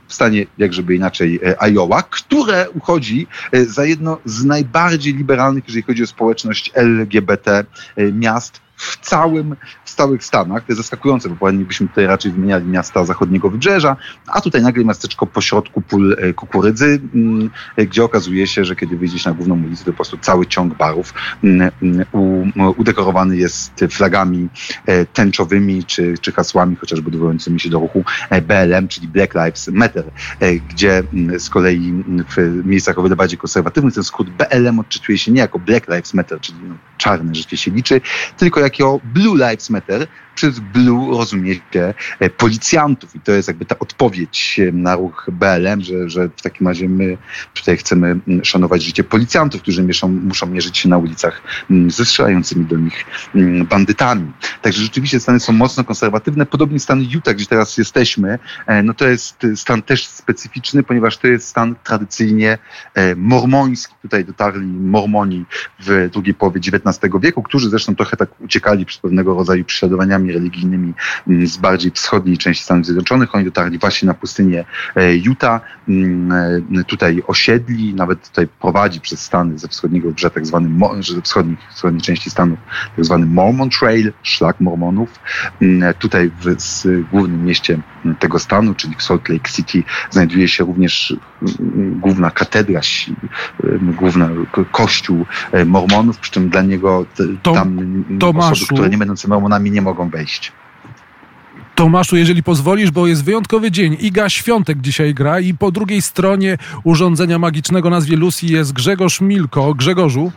w 0.07 0.15
stanie, 0.15 0.47
jak 0.59 0.73
żeby 0.73 0.95
inaczej, 0.95 1.41
e, 1.43 1.71
Iowa, 1.73 2.03
które 2.03 2.71
uchodzi 2.71 3.27
e, 3.53 3.65
za 3.65 3.85
jedno 3.85 4.19
z 4.25 4.45
najbardziej 4.45 5.15
liberalnych, 5.15 5.65
jeżeli 5.67 5.83
chodzi 5.83 6.03
o 6.03 6.07
społeczność 6.07 6.71
LGBT 6.75 7.65
e, 7.97 8.13
miast 8.13 8.61
w 8.81 8.97
całym, 8.97 9.57
w 9.85 9.95
całych 9.95 10.25
Stanach. 10.25 10.63
To 10.63 10.67
jest 10.69 10.77
zaskakujące, 10.77 11.29
bo 11.29 11.37
powinniśmy 11.37 11.89
tutaj 11.89 12.07
raczej 12.07 12.33
wymieniali 12.33 12.67
miasta 12.67 13.05
zachodniego 13.05 13.51
wybrzeża, 13.51 13.97
a 14.27 14.41
tutaj 14.41 14.63
nagle 14.63 14.85
miasteczko 14.85 15.27
pośrodku 15.27 15.81
pól 15.81 16.17
e, 16.19 16.33
kukurydzy, 16.33 17.01
mm, 17.15 17.51
e, 17.77 17.87
gdzie 17.87 18.05
okazuje 18.05 18.47
się, 18.47 18.65
że 18.65 18.77
kiedy 18.77 18.97
wyjdziesz 18.97 19.25
na 19.25 19.33
główną 19.33 19.63
ulicę, 19.65 19.85
to 19.85 19.91
po 19.91 19.97
prostu 19.97 20.19
cały 20.19 20.47
ciąg 20.47 20.75
barów 20.75 21.15
mm, 21.45 21.71
mm, 21.83 22.05
udekorowany 22.77 23.37
jest 23.37 23.73
flagami 23.91 24.49
e, 24.87 25.07
tęczowymi 25.07 25.85
czy, 25.85 26.15
czy 26.21 26.33
hasłami 26.33 26.77
chociażby 26.77 27.09
odwołującymi 27.09 27.61
się 27.61 27.71
do 27.71 27.79
ruchu 27.79 28.05
BLM, 28.43 28.89
czyli 28.89 29.09
Black 29.09 29.35
Lives 29.35 29.69
Matter, 29.69 30.05
gdzie 30.71 31.03
z 31.39 31.51
kolei 31.51 32.05
w 32.37 32.67
miejscach 32.67 32.99
o 32.99 33.03
wiele 33.03 33.17
bardziej 33.17 33.39
konserwatywnych 33.39 33.95
ten 33.95 34.05
skrót 34.05 34.31
BLM 34.31 34.79
odczytuje 34.79 35.19
się 35.19 35.33
nie 35.33 35.41
jako 35.41 35.59
Black 35.59 35.89
Lives 35.89 36.15
Matter, 36.15 36.41
czyli 36.41 36.59
no, 36.69 36.75
czarne 36.97 37.35
życie 37.35 37.57
się 37.57 37.71
liczy, 37.71 38.01
tylko 38.37 38.61
jako 38.79 39.01
Blue 39.05 39.47
Lives 39.49 39.69
Matter, 39.69 40.09
przez 40.41 40.59
blue 40.59 41.19
rozumie 41.19 41.55
się 41.55 41.95
e, 42.19 42.31
policjantów 42.31 43.17
i 43.17 43.21
to 43.21 43.33
jest 43.33 43.49
jakby 43.49 43.65
ta 43.65 43.79
odpowiedź 43.79 44.61
e, 44.69 44.73
na 44.73 44.97
ruch 44.97 45.27
BLM, 45.33 45.81
że, 45.81 46.09
że 46.09 46.29
w 46.29 46.43
takim 46.43 46.69
razie 46.69 46.89
my 46.89 47.19
tutaj 47.55 47.77
chcemy 47.77 48.21
szanować 48.43 48.83
życie 48.83 49.05
policjantów, 49.05 49.63
którzy 49.63 49.83
mieszą, 49.83 50.09
muszą 50.09 50.47
mierzyć 50.47 50.79
się 50.79 50.89
na 50.89 50.99
ulicach 50.99 51.43
ze 51.89 52.05
strzelającymi 52.05 52.67
do 52.67 52.77
nich 52.77 53.05
bandytami. 53.69 54.33
Także 54.63 54.83
rzeczywiście 54.83 55.21
Stany 55.21 55.41
są 55.41 55.53
mocno 55.53 55.85
konserwatywne. 55.85 56.47
Podobnie 56.47 56.81
stan 56.81 57.01
Utah, 57.11 57.35
gdzie 57.35 57.47
teraz 57.47 57.79
jesteśmy, 57.79 58.39
e, 58.67 58.83
no 58.83 58.95
to 58.95 59.09
jest 59.09 59.47
stan 59.55 59.83
też 59.83 60.07
specyficzny, 60.07 60.83
ponieważ 60.83 61.17
to 61.17 61.27
jest 61.27 61.49
stan 61.49 61.75
tradycyjnie 61.85 62.59
mormoński. 63.17 63.95
Tutaj 64.03 64.25
dotarli 64.25 64.67
mormoni 64.67 65.45
w 65.81 66.09
drugiej 66.13 66.35
połowie 66.35 66.61
XIX 66.61 67.13
wieku, 67.21 67.43
którzy 67.43 67.71
zresztą 67.71 67.97
trochę 67.97 68.17
tak 68.17 68.41
uciekali 68.41 68.87
przed 68.87 69.03
pewnego 69.03 69.35
rodzaju 69.35 69.65
prześladowaniami 69.65 70.30
religijnymi 70.33 70.95
mm, 71.29 71.47
z 71.47 71.57
bardziej 71.57 71.91
wschodniej 71.91 72.39
części 72.39 72.65
Stanów 72.65 72.87
Zjednoczonych. 72.87 73.35
Oni 73.35 73.45
dotarli 73.45 73.79
właśnie 73.79 74.07
na 74.07 74.15
pustynię 74.15 74.65
e, 74.97 75.17
Utah, 75.17 75.61
mm, 75.89 76.33
e, 76.81 76.85
tutaj 76.85 77.23
osiedli, 77.27 77.95
nawet 77.95 78.29
tutaj 78.29 78.49
prowadzi 78.61 79.01
przez 79.01 79.21
Stany 79.21 79.59
ze 79.59 79.69
wschodniego 79.69 80.09
wybrzeża 80.09 80.31
tak 80.31 80.47
zwany, 80.47 80.69
ze 81.03 81.23
wschodniej, 81.23 81.57
wschodniej 81.75 82.03
części 82.03 82.31
Stanów 82.31 82.59
tak 82.97 83.05
zwany 83.05 83.27
Mormon 83.27 83.71
Trail, 83.71 84.13
szlak 84.23 84.61
mormonów. 84.61 85.21
Mm, 85.63 85.95
tutaj 85.95 86.31
w, 86.41 86.57
głównym 87.11 87.45
mieście 87.45 87.79
tego 88.19 88.39
stanu, 88.39 88.75
czyli 88.75 88.95
w 88.95 89.03
Salt 89.03 89.29
Lake 89.29 89.51
City 89.51 89.83
znajduje 90.11 90.49
się 90.49 90.65
również 90.65 91.17
główna 92.01 92.31
katedra, 92.31 92.81
główny 93.81 94.27
kościół 94.73 95.27
e, 95.53 95.65
mormonów, 95.65 96.19
przy 96.19 96.31
czym 96.31 96.49
dla 96.49 96.63
niego 96.63 97.07
tam 97.43 97.79
Tomaszu, 98.21 98.53
osoby, 98.53 98.75
które 98.75 98.89
nie 98.89 98.99
będące 98.99 99.29
mormonami 99.29 99.71
nie 99.71 99.83
mogą 99.83 100.09
wejść. 100.09 100.20
Tomaszu, 101.75 102.17
jeżeli 102.17 102.43
pozwolisz, 102.43 102.91
bo 102.91 103.07
jest 103.07 103.25
wyjątkowy 103.25 103.71
dzień. 103.71 103.97
Iga 104.01 104.29
Świątek 104.29 104.81
dzisiaj 104.81 105.15
gra 105.15 105.41
i 105.41 105.55
po 105.55 105.71
drugiej 105.71 106.03
stronie 106.03 106.59
urządzenia 106.85 107.39
magicznego 107.39 107.91
nazwie 107.91 108.17
Lucy 108.17 108.47
jest 108.47 108.73
Grzegorz 108.73 109.21
Milko. 109.21 109.75
Grzegorzu? 109.75 110.33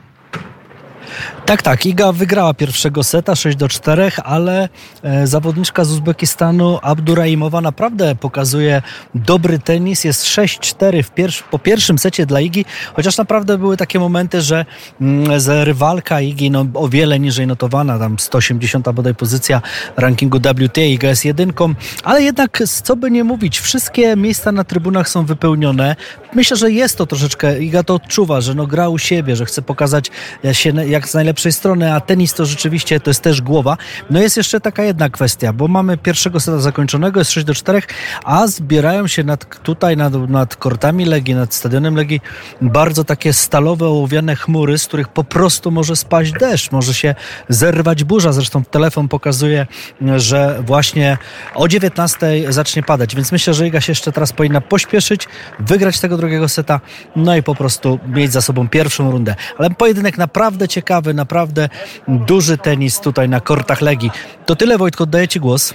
Tak, 1.46 1.62
tak. 1.62 1.86
Iga 1.86 2.12
wygrała 2.12 2.53
pierwszego 2.53 3.03
seta 3.03 3.36
6 3.36 3.58
do 3.58 3.67
4, 3.67 4.12
ale 4.24 4.70
e, 5.03 5.27
zawodniczka 5.27 5.86
z 5.86 5.91
Uzbekistanu 5.91 6.79
Abduraimowa 6.82 7.62
naprawdę 7.62 8.15
pokazuje 8.15 8.82
dobry 9.15 9.60
tenis. 9.60 10.03
Jest 10.03 10.25
6-4 10.25 11.03
pierwszy, 11.15 11.43
po 11.51 11.60
pierwszym 11.60 12.00
secie 12.00 12.25
dla 12.25 12.41
Igi, 12.41 12.65
chociaż 12.93 13.17
naprawdę 13.17 13.58
były 13.58 13.77
takie 13.77 14.00
momenty, 14.00 14.41
że 14.41 14.65
mm, 15.01 15.32
rywalka 15.63 16.22
Igi 16.22 16.51
no, 16.51 16.65
o 16.74 16.88
wiele 16.89 17.20
niżej 17.20 17.48
notowana, 17.48 18.00
tam 18.00 18.20
180 18.20 18.89
bodaj 18.89 19.15
pozycja 19.15 19.62
rankingu 19.98 20.39
WTA, 20.39 20.82
Iga 20.82 21.10
jest 21.10 21.25
jedynką, 21.25 21.74
ale 22.03 22.24
jednak 22.24 22.63
co 22.84 22.96
by 22.96 23.12
nie 23.12 23.24
mówić, 23.24 23.60
wszystkie 23.60 24.15
miejsca 24.15 24.51
na 24.51 24.63
trybunach 24.63 25.10
są 25.10 25.25
wypełnione. 25.25 25.96
Myślę, 26.35 26.57
że 26.57 26.71
jest 26.71 26.97
to 26.97 27.05
troszeczkę, 27.05 27.63
Iga 27.63 27.83
to 27.83 27.95
odczuwa, 27.95 28.41
że 28.41 28.53
no 28.53 28.67
gra 28.67 28.89
u 28.89 28.97
siebie, 28.97 29.35
że 29.35 29.45
chce 29.45 29.61
pokazać 29.61 30.11
się 30.51 30.69
jak 30.69 31.09
z 31.09 31.13
najlepszej 31.13 31.51
strony, 31.51 31.93
a 31.93 32.01
tenis 32.01 32.33
to 32.33 32.45
rzeczywiście 32.45 32.99
to 32.99 33.09
jest 33.09 33.21
też 33.21 33.41
głowa. 33.41 33.77
No 34.09 34.21
jest 34.21 34.37
jeszcze 34.37 34.61
taka 34.61 34.83
jedna 34.83 35.09
kwestia, 35.09 35.53
bo 35.53 35.67
mamy 35.67 35.97
pierwszego 35.97 36.39
seta 36.39 36.59
zakończonego, 36.59 37.19
jest 37.19 37.31
6 37.31 37.45
do 37.47 37.53
4, 37.53 37.81
a 38.23 38.47
zbierają 38.47 39.07
się 39.07 39.23
nad, 39.23 39.61
tutaj 39.63 39.97
nad, 39.97 40.29
nad 40.29 40.55
kortami 40.55 41.05
Legii, 41.05 41.35
nad 41.35 41.53
stadionem 41.53 41.95
Legii 41.95 42.21
bardzo 42.61 43.03
takie 43.03 43.33
stalowe, 43.33 43.87
ołowiane 43.87 44.35
chmury, 44.35 44.77
z 44.77 44.87
których 44.87 45.07
po 45.07 45.23
prostu 45.23 45.71
może 45.71 45.95
spaść 45.95 46.31
deszcz, 46.31 46.71
może 46.71 46.93
się 46.93 47.15
zerwać 47.49 48.03
burza. 48.03 48.33
Zresztą 48.33 48.63
telefon 48.63 49.07
pokazuje, 49.07 49.67
że 50.15 50.63
właśnie 50.65 51.17
o 51.55 51.67
19 51.67 52.53
zacznie 52.53 52.83
padać, 52.83 53.15
więc 53.15 53.31
myślę, 53.31 53.53
że 53.53 53.67
Iga 53.67 53.81
się 53.81 53.91
jeszcze 53.91 54.11
teraz 54.11 54.33
powinna 54.33 54.61
pośpieszyć, 54.61 55.27
wygrać 55.59 55.99
tego 55.99 56.17
drugiego 56.23 56.49
seta, 56.49 56.79
no 57.15 57.35
i 57.35 57.43
po 57.43 57.55
prostu 57.55 57.99
mieć 58.07 58.31
za 58.31 58.41
sobą 58.41 58.69
pierwszą 58.69 59.11
rundę. 59.11 59.35
Ale 59.57 59.69
pojedynek 59.69 60.17
naprawdę 60.17 60.67
ciekawy, 60.67 61.13
naprawdę 61.13 61.69
duży 62.07 62.57
tenis 62.57 62.99
tutaj 62.99 63.29
na 63.29 63.41
kortach 63.41 63.81
Legii. 63.81 64.11
To 64.45 64.55
tyle 64.55 64.77
Wojtko, 64.77 65.03
oddaję 65.03 65.27
Ci 65.27 65.39
głos. 65.39 65.73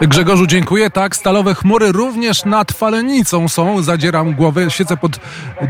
Grzegorzu, 0.00 0.46
dziękuję. 0.46 0.90
Tak, 0.90 1.16
stalowe 1.16 1.54
chmury 1.54 1.92
również 1.92 2.44
nad 2.44 2.72
falenicą 2.72 3.48
są. 3.48 3.82
Zadzieram 3.82 4.34
głowę, 4.34 4.70
siedzę 4.70 4.96
pod 4.96 5.20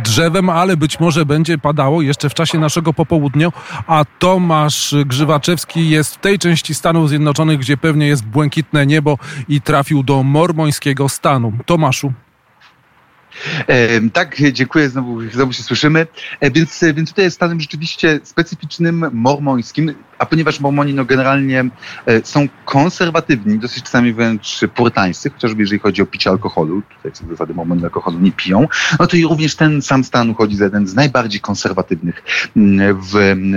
drzewem, 0.04 0.50
ale 0.50 0.76
być 0.76 1.00
może 1.00 1.26
będzie 1.26 1.58
padało 1.58 2.02
jeszcze 2.02 2.28
w 2.28 2.34
czasie 2.34 2.58
naszego 2.58 2.94
popołudnia. 2.94 3.49
A 3.87 4.04
Tomasz 4.18 4.94
Grzywaczewski 5.06 5.90
jest 5.90 6.14
w 6.14 6.18
tej 6.18 6.38
części 6.38 6.75
Stanów 6.75 7.08
Zjednoczonych, 7.08 7.58
gdzie 7.58 7.76
pewnie 7.76 8.06
jest 8.06 8.25
błękitne 8.25 8.87
niebo 8.87 9.18
i 9.49 9.60
trafił 9.60 10.02
do 10.02 10.22
mormońskiego 10.22 11.08
stanu. 11.08 11.52
Tomaszu. 11.66 12.12
Tak, 14.12 14.37
dziękuję, 14.52 14.88
znowu, 14.88 15.30
znowu 15.30 15.52
się 15.52 15.62
słyszymy. 15.62 16.06
E, 16.40 16.50
więc, 16.50 16.85
więc 16.94 17.09
tutaj 17.09 17.25
jest 17.25 17.37
stanem 17.37 17.61
rzeczywiście 17.61 18.20
specyficznym, 18.23 19.11
mormońskim, 19.12 19.94
a 20.21 20.27
ponieważ 20.27 20.61
mormoni 20.61 20.95
no, 20.95 21.05
generalnie 21.05 21.65
e, 22.07 22.25
są 22.25 22.49
konserwatywni, 22.65 23.59
dosyć 23.59 23.85
czasami 23.85 24.12
wręcz 24.12 24.61
purtańscy, 24.75 25.31
chociażby 25.31 25.62
jeżeli 25.62 25.79
chodzi 25.79 26.03
o 26.03 26.07
picie 26.07 26.31
alkoholu, 26.31 26.83
tutaj 26.97 27.12
co 27.12 27.25
do 27.25 27.31
zasady 27.31 27.55
mormoni 27.55 27.85
alkoholu 27.85 28.19
nie 28.19 28.33
piją, 28.33 28.69
no 28.99 29.07
to 29.07 29.17
i 29.17 29.23
również 29.23 29.57
ten 29.57 29.83
sam 29.83 30.05
stan 30.05 30.31
uchodzi 30.31 30.57
za 30.57 30.65
jeden 30.65 30.87
z 30.87 30.95
najbardziej 30.95 31.41
konserwatywnych 31.41 32.23
mm, 32.57 33.00
w, 33.00 33.12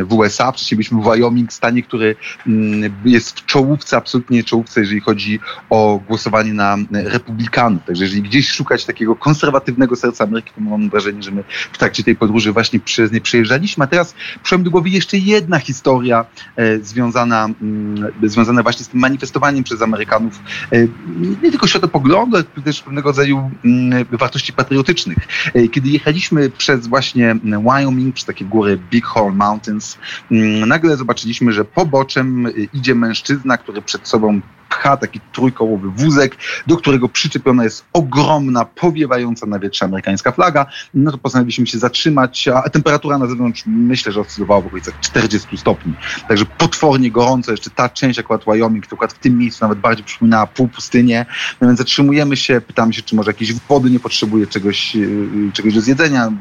w 0.07 0.13
USA. 0.13 0.51
Przecież 0.51 0.75
byliśmy 0.75 1.01
w 1.01 1.03
Wyoming, 1.03 1.53
stanie, 1.53 1.83
który 1.83 2.15
mm, 2.47 2.93
jest 3.05 3.39
w 3.39 3.45
czołówce, 3.45 3.97
absolutnie 3.97 4.43
czołówce, 4.43 4.79
jeżeli 4.79 5.01
chodzi 5.01 5.39
o 5.69 5.99
głosowanie 6.07 6.53
na 6.53 6.77
republikanów. 6.91 7.83
Także 7.85 8.03
jeżeli 8.03 8.21
gdzieś 8.21 8.49
szukać 8.49 8.85
takiego 8.85 9.15
konserwatywnego 9.15 9.95
serca 9.95 10.23
Ameryki, 10.23 10.51
to 10.55 10.61
mam 10.61 10.89
wrażenie, 10.89 11.23
że 11.23 11.31
my 11.31 11.43
w 11.71 11.77
trakcie 11.77 12.03
tej 12.03 12.15
podróży 12.15 12.51
właśnie 12.51 12.79
przez 12.79 13.11
nie 13.11 13.21
przejeżdżaliśmy. 13.21 13.83
A 13.83 13.87
teraz 13.87 14.15
przyszła 14.43 14.63
do 14.63 14.71
głowy 14.71 14.89
jeszcze 14.89 15.17
jedna 15.17 15.59
historia 15.59 16.25
związana, 16.81 17.49
mm, 17.61 18.11
związana 18.23 18.63
właśnie 18.63 18.85
z 18.85 18.87
tym 18.89 18.99
manifestowaniem 18.99 19.63
przez 19.63 19.81
Amerykanów 19.81 20.39
e, 20.71 20.87
nie 21.43 21.51
tylko 21.51 21.67
światopoglądu, 21.67 22.35
ale 22.35 22.63
też 22.63 22.81
pewnego 22.81 23.09
rodzaju 23.09 23.51
mm, 23.65 24.05
wartości 24.11 24.53
patriotycznych. 24.53 25.17
E, 25.53 25.67
kiedy 25.67 25.89
jechaliśmy 25.89 26.49
przez 26.49 26.87
właśnie 26.87 27.35
Wyoming, 27.43 28.15
przez 28.15 28.25
takie 28.25 28.45
góry 28.45 28.79
Big 28.91 29.05
Horn 29.05 29.35
Mountains, 29.35 29.97
mm, 30.31 30.69
nagle 30.69 30.97
zobaczyliśmy, 30.97 31.51
że 31.53 31.65
poboczem 31.65 32.47
idzie 32.73 32.95
mężczyzna, 32.95 33.57
który 33.57 33.81
przed 33.81 34.07
sobą 34.07 34.41
pcha 34.73 34.97
taki 34.97 35.19
trójkołowy 35.33 35.89
wózek, 35.89 36.35
do 36.67 36.77
którego 36.77 37.09
przyczepiona 37.09 37.63
jest 37.63 37.85
ogromna, 37.93 38.65
powiewająca 38.65 39.45
na 39.45 39.59
wietrze 39.59 39.85
amerykańska 39.85 40.31
flaga. 40.31 40.65
No 40.93 41.11
to 41.11 41.17
postanowiliśmy 41.17 41.67
się 41.67 41.79
zatrzymać, 41.79 42.47
a 42.47 42.69
temperatura 42.69 43.17
na 43.17 43.27
zewnątrz 43.27 43.63
myślę, 43.65 44.11
że 44.11 44.21
oscylowała 44.21 44.61
w 44.61 44.67
okolicach 44.67 44.99
40 44.99 45.57
stopni. 45.57 45.93
Także 46.27 46.45
potwornie 46.45 47.11
gorąco, 47.11 47.51
jeszcze 47.51 47.69
ta 47.69 47.89
część 47.89 48.19
akurat 48.19 48.45
Wyoming, 48.45 48.87
to 48.87 48.95
akurat 48.95 49.13
w 49.13 49.19
tym 49.19 49.37
miejscu 49.37 49.65
nawet 49.65 49.79
bardziej 49.79 50.05
przypominała 50.05 50.47
półpustynię. 50.47 51.25
No 51.61 51.67
więc 51.67 51.79
zatrzymujemy 51.79 52.37
się, 52.37 52.61
pytamy 52.61 52.93
się, 52.93 53.01
czy 53.01 53.15
może 53.15 53.29
jakiejś 53.29 53.53
wody 53.53 53.89
nie 53.89 53.99
potrzebuje, 53.99 54.47
czegoś, 54.47 54.95
yy, 54.95 55.51
czegoś 55.53 55.73
do 55.73 55.81
zjedzenia. 55.81 56.31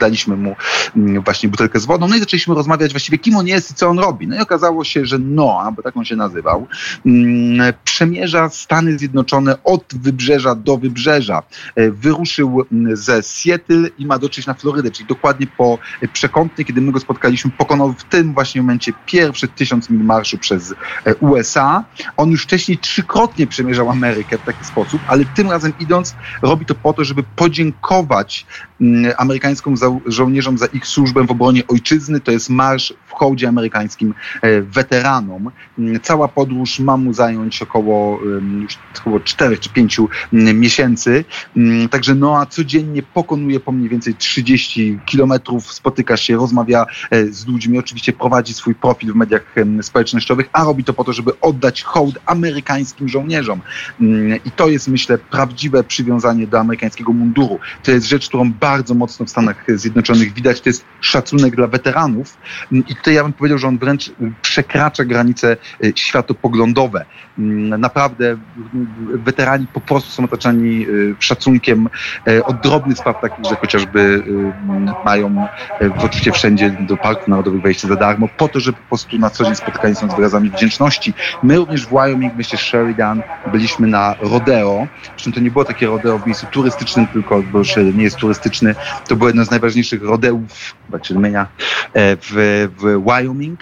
Daliśmy 0.00 0.36
mu 0.36 0.56
mm, 0.96 1.22
właśnie 1.22 1.48
butelkę 1.48 1.80
z 1.80 1.86
wodą, 1.86 2.08
no 2.08 2.16
i 2.16 2.20
zaczęliśmy 2.20 2.54
rozmawiać 2.54 2.90
właściwie, 2.92 3.18
kim 3.18 3.36
on 3.36 3.46
jest 3.46 3.70
i 3.70 3.74
co 3.74 3.88
on 3.88 3.98
robi. 3.98 4.26
No 4.26 4.36
i 4.36 4.40
okazało 4.40 4.84
się, 4.84 5.06
że 5.06 5.18
Noah, 5.18 5.74
bo 5.74 5.82
tak 5.82 5.96
on 5.96 6.04
się 6.04 6.16
nazywał, 6.16 6.66
mm, 7.06 7.73
przemierza 7.84 8.48
Stany 8.48 8.98
Zjednoczone 8.98 9.62
od 9.64 9.84
wybrzeża 9.94 10.54
do 10.54 10.78
wybrzeża. 10.78 11.42
E, 11.76 11.90
wyruszył 11.90 12.64
ze 12.92 13.22
Seattle 13.22 13.88
i 13.98 14.06
ma 14.06 14.18
dotrzeć 14.18 14.46
na 14.46 14.54
Florydę, 14.54 14.90
czyli 14.90 15.08
dokładnie 15.08 15.46
po 15.46 15.78
przekątnej, 16.12 16.64
kiedy 16.64 16.80
my 16.80 16.92
go 16.92 17.00
spotkaliśmy, 17.00 17.50
pokonał 17.50 17.92
w 17.92 18.04
tym 18.04 18.34
właśnie 18.34 18.60
momencie 18.60 18.92
pierwszy 19.06 19.48
tysiąc 19.48 19.90
mil 19.90 20.04
marszu 20.04 20.38
przez 20.38 20.74
e, 21.04 21.14
USA. 21.14 21.84
On 22.16 22.30
już 22.30 22.42
wcześniej 22.42 22.78
trzykrotnie 22.78 23.46
przemierzał 23.46 23.90
Amerykę 23.90 24.38
w 24.38 24.42
taki 24.42 24.64
sposób, 24.64 25.00
ale 25.06 25.24
tym 25.24 25.50
razem 25.50 25.72
idąc 25.80 26.14
robi 26.42 26.66
to 26.66 26.74
po 26.74 26.92
to, 26.92 27.04
żeby 27.04 27.22
podziękować 27.36 28.46
amerykańskim 29.16 29.74
żołnierzom 30.06 30.58
za 30.58 30.66
ich 30.66 30.86
służbę 30.86 31.24
w 31.26 31.30
obronie 31.30 31.66
ojczyzny. 31.68 32.20
To 32.20 32.32
jest 32.32 32.50
marsz 32.50 32.94
w 33.06 33.12
hołdzie 33.12 33.48
amerykańskim 33.48 34.14
e, 34.42 34.62
weteranom. 34.62 35.50
Cała 36.02 36.28
podróż 36.28 36.80
ma 36.80 36.96
mu 36.96 37.12
zająć 37.12 37.62
około 37.64 38.20
już 38.62 38.78
około 39.00 39.20
4 39.20 39.58
czy 39.58 39.70
5 39.70 40.00
miesięcy. 40.32 41.24
Także 41.90 42.14
Noa 42.14 42.46
codziennie 42.46 43.02
pokonuje 43.02 43.60
po 43.60 43.72
mniej 43.72 43.88
więcej 43.88 44.14
30 44.14 44.98
kilometrów, 45.06 45.72
spotyka 45.72 46.16
się, 46.16 46.36
rozmawia 46.36 46.86
e, 47.10 47.26
z 47.26 47.46
ludźmi, 47.46 47.78
oczywiście 47.78 48.12
prowadzi 48.12 48.54
swój 48.54 48.74
profil 48.74 49.12
w 49.12 49.16
mediach 49.16 49.54
społecznościowych, 49.82 50.48
a 50.52 50.64
robi 50.64 50.84
to 50.84 50.92
po 50.92 51.04
to, 51.04 51.12
żeby 51.12 51.40
oddać 51.40 51.82
hołd 51.82 52.18
amerykańskim 52.26 53.08
żołnierzom. 53.08 53.60
I 54.44 54.50
to 54.50 54.68
jest, 54.68 54.88
myślę, 54.88 55.18
prawdziwe 55.18 55.84
przywiązanie 55.84 56.46
do 56.46 56.60
amerykańskiego 56.60 57.12
munduru. 57.12 57.58
To 57.82 57.90
jest 57.90 58.06
rzecz, 58.06 58.28
którą 58.28 58.52
bardzo 58.52 58.94
mocno 58.94 59.26
w 59.26 59.30
Stanach 59.30 59.64
Zjednoczonych 59.68 60.32
widać, 60.32 60.60
to 60.60 60.68
jest 60.68 60.84
szacunek 61.00 61.56
dla 61.56 61.66
weteranów. 61.66 62.36
I 62.72 62.96
tutaj 62.96 63.14
ja 63.14 63.22
bym 63.22 63.32
powiedział, 63.32 63.58
że 63.58 63.68
on 63.68 63.78
wręcz 63.78 64.12
przekracza 64.42 65.04
granice 65.04 65.56
e, 65.84 65.92
światopoglądowe. 65.94 67.04
Mm, 67.44 67.80
naprawdę 67.80 68.36
weterani 69.14 69.66
po 69.66 69.80
prostu 69.80 70.10
są 70.10 70.24
otaczani 70.24 70.86
y, 70.88 71.14
szacunkiem 71.18 71.88
e, 72.28 72.44
od 72.44 72.60
drobnych 72.60 72.98
spraw 72.98 73.20
takich, 73.20 73.44
że 73.44 73.56
chociażby 73.56 74.00
y, 74.00 75.04
mają 75.04 75.46
oczywiście 75.98 76.32
wszędzie 76.32 76.70
do 76.70 76.96
parków 76.96 77.28
narodowych 77.28 77.62
wejście 77.62 77.88
za 77.88 77.96
darmo, 77.96 78.28
po 78.36 78.48
to, 78.48 78.60
żeby 78.60 78.78
po 78.78 78.88
prostu 78.88 79.18
na 79.18 79.30
co 79.30 79.44
dzień 79.44 79.54
spotykali 79.54 79.94
są 79.94 80.10
z 80.10 80.16
wyrazami 80.16 80.50
wdzięczności. 80.50 81.14
My 81.42 81.56
również 81.56 81.86
w 81.86 81.90
Wyoming, 81.90 82.34
myślę 82.36 82.58
Sheridan, 82.58 83.22
byliśmy 83.52 83.86
na 83.86 84.14
rodeo. 84.20 84.86
Zresztą 85.06 85.32
to 85.32 85.40
nie 85.40 85.50
było 85.50 85.64
takie 85.64 85.86
rodeo 85.86 86.18
w 86.18 86.26
miejscu 86.26 86.46
turystycznym, 86.50 87.06
tylko 87.06 87.42
bo 87.42 87.58
już 87.58 87.76
nie 87.76 88.02
jest 88.02 88.16
turystyczny. 88.16 88.74
To 89.08 89.16
było 89.16 89.28
jedno 89.28 89.44
z 89.44 89.50
najważniejszych 89.50 90.02
rodeów, 90.02 90.74
chyba 90.86 90.98
e, 91.92 92.16
w, 92.16 92.32
w 92.78 93.04
Wyoming 93.06 93.60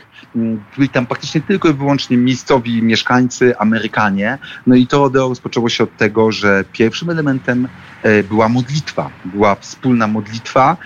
byli 0.77 0.89
tam 0.89 1.07
praktycznie 1.07 1.41
tylko 1.41 1.69
i 1.69 1.73
wyłącznie 1.73 2.17
miejscowi 2.17 2.83
mieszkańcy, 2.83 3.59
Amerykanie. 3.73 4.39
No 4.67 4.75
i 4.75 4.87
to 4.87 4.99
rodeo 4.99 5.29
rozpoczęło 5.29 5.69
się 5.69 5.85
od 5.85 5.97
tego, 5.97 6.33
że 6.33 6.65
pierwszym 6.73 7.11
elementem 7.11 7.69
była 8.29 8.49
modlitwa. 8.49 9.11
Była 9.25 9.55
wspólna 9.55 10.07
modlitwa, 10.07 10.77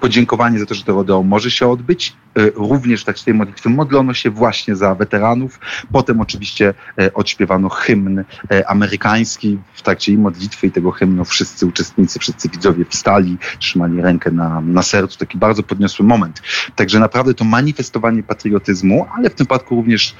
podziękowanie 0.00 0.58
za 0.58 0.66
to, 0.66 0.74
że 0.74 0.84
to 0.84 0.94
rodeo 0.94 1.22
może 1.22 1.50
się 1.50 1.68
odbyć 1.68 2.16
E, 2.38 2.50
również 2.54 3.02
w 3.02 3.04
trakcie 3.04 3.24
tej 3.24 3.34
modlitwy 3.34 3.70
modlono 3.70 4.14
się 4.14 4.30
właśnie 4.30 4.76
za 4.76 4.94
weteranów. 4.94 5.60
Potem 5.92 6.20
oczywiście 6.20 6.74
e, 6.98 7.14
odśpiewano 7.14 7.68
hymn 7.68 8.18
e, 8.18 8.70
amerykański. 8.70 9.58
W 9.74 9.82
trakcie 9.82 10.12
i 10.12 10.18
modlitwy 10.18 10.66
i 10.66 10.70
tego 10.70 10.90
hymnu 10.90 11.24
wszyscy 11.24 11.66
uczestnicy, 11.66 12.18
wszyscy 12.18 12.48
widzowie 12.48 12.84
wstali, 12.84 13.38
trzymali 13.58 14.02
rękę 14.02 14.30
na, 14.30 14.60
na 14.60 14.82
sercu. 14.82 15.18
Taki 15.18 15.38
bardzo 15.38 15.62
podniosły 15.62 16.06
moment. 16.06 16.42
Także 16.76 17.00
naprawdę 17.00 17.34
to 17.34 17.44
manifestowanie 17.44 18.22
patriotyzmu, 18.22 19.06
ale 19.16 19.30
w 19.30 19.34
tym 19.34 19.46
przypadku 19.46 19.74
również 19.74 20.14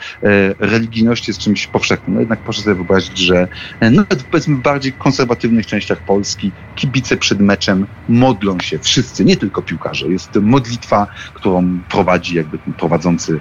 religijności 0.58 1.30
jest 1.30 1.40
czymś 1.40 1.66
powszechnym. 1.66 2.14
No 2.14 2.20
jednak 2.20 2.38
proszę 2.38 2.62
sobie 2.62 2.74
wyobrazić, 2.74 3.18
że 3.18 3.48
nawet 3.80 4.22
powiedzmy 4.22 4.56
w 4.56 4.60
bardziej 4.60 4.92
konserwatywnych 4.92 5.66
częściach 5.66 5.98
Polski 6.12 6.52
kibice 6.76 7.16
przed 7.16 7.40
meczem 7.40 7.86
modlą 8.08 8.60
się 8.60 8.78
wszyscy, 8.78 9.24
nie 9.24 9.36
tylko 9.36 9.62
piłkarze. 9.62 10.08
Jest 10.08 10.34
modlitwa, 10.34 11.06
którą 11.34 11.78
prowadzi 11.88 12.36
jakby 12.36 12.58
prowadzący, 12.58 13.40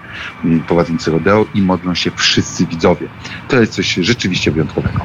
prowadzący 0.67 1.11
rodeo 1.11 1.45
i 1.53 1.61
modlą 1.61 1.95
się 1.95 2.11
wszyscy 2.11 2.65
widzowie. 2.65 3.07
To 3.47 3.59
jest 3.59 3.73
coś 3.73 3.93
rzeczywiście 3.93 4.51
wyjątkowego. 4.51 4.99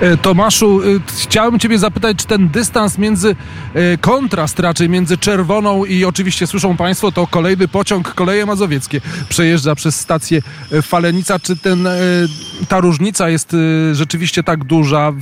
E, 0.00 0.16
Tomaszu, 0.16 0.80
e, 0.82 0.84
chciałem 1.22 1.58
Ciebie 1.58 1.78
zapytać, 1.78 2.16
czy 2.16 2.26
ten 2.26 2.48
dystans 2.48 2.98
między, 2.98 3.36
e, 3.74 3.98
kontrast 3.98 4.58
raczej 4.58 4.88
między 4.88 5.18
Czerwoną 5.18 5.84
i 5.84 6.04
oczywiście 6.04 6.46
słyszą 6.46 6.76
Państwo, 6.76 7.12
to 7.12 7.26
kolejny 7.26 7.68
pociąg, 7.68 8.14
koleje 8.14 8.46
mazowieckie 8.46 9.00
przejeżdża 9.28 9.74
przez 9.74 10.00
stację 10.00 10.42
Falenica. 10.82 11.38
Czy 11.38 11.56
ten, 11.56 11.88
ta 12.68 12.80
różnica 12.80 13.28
jest 13.28 13.56
rzeczywiście 13.92 14.42
tak 14.42 14.64
duża? 14.64 15.12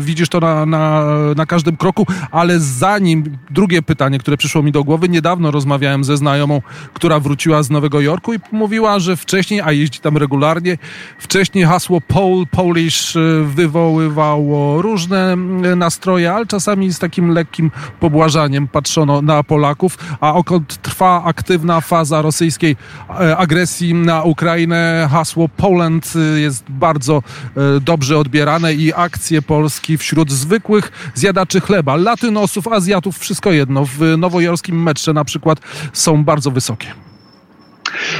Widzisz 0.00 0.28
to 0.28 0.40
na, 0.40 0.66
na, 0.66 1.04
na 1.36 1.46
każdym 1.46 1.76
kroku, 1.76 2.06
ale 2.30 2.60
zanim, 2.60 3.38
drugie 3.50 3.82
pytanie, 3.82 4.18
które 4.18 4.36
przyszło 4.36 4.62
mi 4.62 4.72
do 4.72 4.84
głowy, 4.84 5.08
niedawno 5.08 5.50
rozmawiałem 5.50 6.04
ze 6.04 6.16
znajomą, 6.16 6.62
która 6.94 7.20
wróciła 7.20 7.62
z 7.62 7.70
Nowego 7.70 8.00
Jorku 8.00 8.34
i 8.34 8.38
mówiła, 8.52 8.98
że 8.98 9.16
wcześniej, 9.16 9.60
a 9.60 9.72
jeździ 9.72 10.00
tam 10.00 10.16
regularnie, 10.16 10.78
wcześniej 11.18 11.64
hasło 11.64 12.00
Pol, 12.00 12.46
Polish 12.50 13.14
wywoływa 13.44 14.21
wywoływało 14.22 14.82
różne 14.82 15.32
mm, 15.32 15.78
nastroje, 15.78 16.32
ale 16.32 16.46
czasami 16.46 16.92
z 16.92 16.98
takim 16.98 17.30
lekkim 17.30 17.70
pobłażaniem 18.00 18.68
patrzono 18.68 19.22
na 19.22 19.42
Polaków, 19.42 19.98
a 20.20 20.34
okąd 20.34 20.82
trwa 20.82 21.24
aktywna 21.24 21.80
faza 21.80 22.22
rosyjskiej 22.22 22.76
e, 23.20 23.36
agresji 23.36 23.94
na 23.94 24.22
Ukrainę, 24.22 25.08
hasło 25.10 25.48
Poland 25.48 26.12
y, 26.36 26.40
jest 26.40 26.64
bardzo 26.68 27.22
e, 27.56 27.80
dobrze 27.80 28.18
odbierane 28.18 28.74
i 28.74 28.94
akcje 28.94 29.42
Polski 29.42 29.98
wśród 29.98 30.30
zwykłych 30.30 31.12
zjadaczy 31.14 31.60
chleba, 31.60 31.96
latynosów, 31.96 32.68
Azjatów, 32.68 33.18
wszystko 33.18 33.52
jedno. 33.52 33.84
W 33.84 34.18
nowojorskim 34.18 34.82
metrze 34.82 35.12
na 35.12 35.24
przykład 35.24 35.60
są 35.92 36.24
bardzo 36.24 36.50
wysokie. 36.50 37.01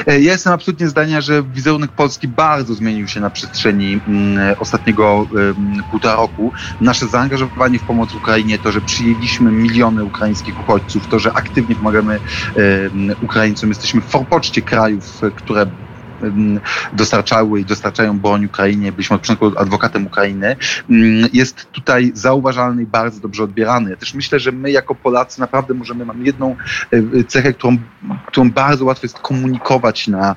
E, 0.06 0.20
ja 0.20 0.32
jestem 0.32 0.52
absolutnie 0.52 0.88
zdania, 0.88 1.20
że 1.20 1.42
wizerunek 1.42 1.92
Polski 1.92 2.28
bardzo 2.28 2.74
zmienił 2.74 3.08
się 3.08 3.20
na 3.20 3.30
przestrzeni 3.30 4.00
mm, 4.06 4.54
ostatniego 4.58 5.26
półtora 5.90 6.14
roku. 6.14 6.52
Nasze 6.80 7.08
zaangażowanie 7.08 7.78
w 7.78 7.84
pomoc 7.84 8.14
Ukrainie, 8.14 8.58
to, 8.58 8.72
że 8.72 8.80
przyjęliśmy 8.82 9.52
miliony 9.52 10.04
ukraińskich 10.04 10.60
uchodźców, 10.60 11.08
to, 11.08 11.18
że 11.18 11.32
aktywnie 11.32 11.76
pomagamy 11.76 12.20
Ukraińcom, 13.20 13.68
jesteśmy 13.68 14.00
w 14.00 14.06
forpoczcie 14.06 14.62
krajów, 14.62 15.20
które 15.36 15.66
dostarczały 16.92 17.60
i 17.60 17.64
dostarczają 17.64 18.18
broń 18.18 18.44
Ukrainie, 18.44 18.92
byliśmy 18.92 19.16
od 19.16 19.22
początku 19.22 19.52
adwokatem 19.56 20.06
Ukrainy, 20.06 20.56
jest 21.32 21.72
tutaj 21.72 22.10
zauważalny 22.14 22.82
i 22.82 22.86
bardzo 22.86 23.20
dobrze 23.20 23.44
odbierany. 23.44 23.90
Ja 23.90 23.96
też 23.96 24.14
myślę, 24.14 24.40
że 24.40 24.52
my 24.52 24.70
jako 24.70 24.94
Polacy 24.94 25.40
naprawdę 25.40 25.74
możemy, 25.74 26.04
mamy 26.04 26.24
jedną 26.24 26.56
e, 26.90 27.24
cechę, 27.24 27.52
którą, 27.52 27.78
którą 28.26 28.50
bardzo 28.50 28.84
łatwo 28.84 29.04
jest 29.04 29.18
komunikować 29.18 30.08
na, 30.08 30.36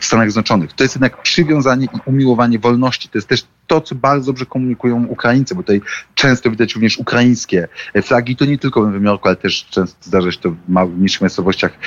w 0.00 0.04
Stanach 0.04 0.30
Zjednoczonych. 0.30 0.72
To 0.72 0.84
jest 0.84 0.94
jednak 0.94 1.22
przywiązanie 1.22 1.86
i 1.86 1.98
umiłowanie 2.04 2.58
wolności. 2.58 3.08
To 3.08 3.18
jest 3.18 3.28
też 3.28 3.44
to, 3.66 3.80
co 3.80 3.94
bardzo 3.94 4.26
dobrze 4.26 4.46
komunikują 4.46 5.04
Ukraińcy, 5.06 5.54
bo 5.54 5.62
tutaj 5.62 5.80
często 6.14 6.50
widać 6.50 6.74
również 6.74 6.98
ukraińskie 6.98 7.68
flagi, 8.02 8.36
to 8.36 8.44
nie 8.44 8.58
tylko 8.58 8.82
w 8.82 8.86
Nowym 8.86 9.04
Jorku, 9.04 9.28
ale 9.28 9.36
też 9.36 9.66
często 9.70 9.96
zdarza 10.00 10.32
się 10.32 10.38
to 10.38 10.50
w 10.50 10.96
mniejszych 10.96 11.20
miejscowościach 11.20 11.78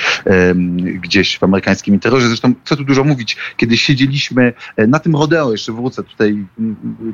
gdzieś 1.00 1.38
w 1.38 1.44
amerykańskim 1.44 1.94
interiorze. 1.94 2.28
Zresztą, 2.28 2.54
co 2.70 2.76
tu 2.76 2.84
dużo 2.84 3.04
mówić, 3.04 3.36
kiedy 3.56 3.76
siedzieliśmy 3.76 4.52
e, 4.76 4.86
na 4.86 4.98
tym 4.98 5.16
rodeo, 5.16 5.52
jeszcze 5.52 5.72
wrócę 5.72 6.02
tutaj, 6.02 6.46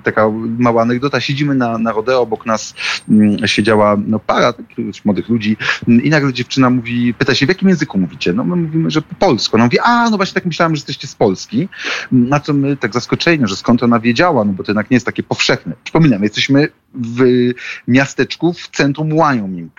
taka 0.05 0.31
mała 0.59 0.83
anegdota, 0.83 1.21
siedzimy 1.21 1.55
na, 1.55 1.79
na 1.79 1.93
rodeo, 1.93 2.21
obok 2.21 2.47
nas 2.47 2.75
um, 3.09 3.37
siedziała 3.47 3.97
no, 4.07 4.19
para 4.19 4.53
takich 4.53 5.05
młodych 5.05 5.29
ludzi 5.29 5.57
i 5.89 6.11
nagle 6.11 6.33
dziewczyna 6.33 6.71
mówi, 6.71 7.15
pyta 7.15 7.35
się, 7.35 7.47
w 7.47 7.49
jakim 7.49 7.69
języku 7.69 7.99
mówicie? 7.99 8.33
No 8.33 8.45
my 8.45 8.57
mówimy, 8.57 8.91
że 8.91 9.03
po 9.03 9.15
polsku. 9.15 9.57
Ona 9.57 9.65
mówi, 9.65 9.79
a 9.79 10.11
no 10.11 10.17
właśnie 10.17 10.35
tak 10.35 10.47
myślałam, 10.47 10.77
że 10.77 10.79
jesteście 10.79 11.09
z 11.09 11.15
Polski. 11.15 11.69
Na 12.13 12.41
co 12.41 12.53
my 12.53 12.77
tak 12.77 12.95
zaskoczeni, 12.95 13.49
że 13.49 13.57
skąd 13.57 13.83
ona 13.83 14.01
wiedziała, 14.01 14.45
no 14.45 14.53
bo 14.53 14.65
to 14.65 14.73
jednak 14.73 14.91
nie 14.91 14.95
jest 14.95 15.07
takie 15.07 15.23
powszechne. 15.23 15.75
Przypominam, 15.85 16.23
jesteśmy 16.23 16.69
w 16.97 17.53
miasteczku 17.89 18.53
w 18.53 18.69
centrum 18.69 19.09
Wyoming. 19.09 19.73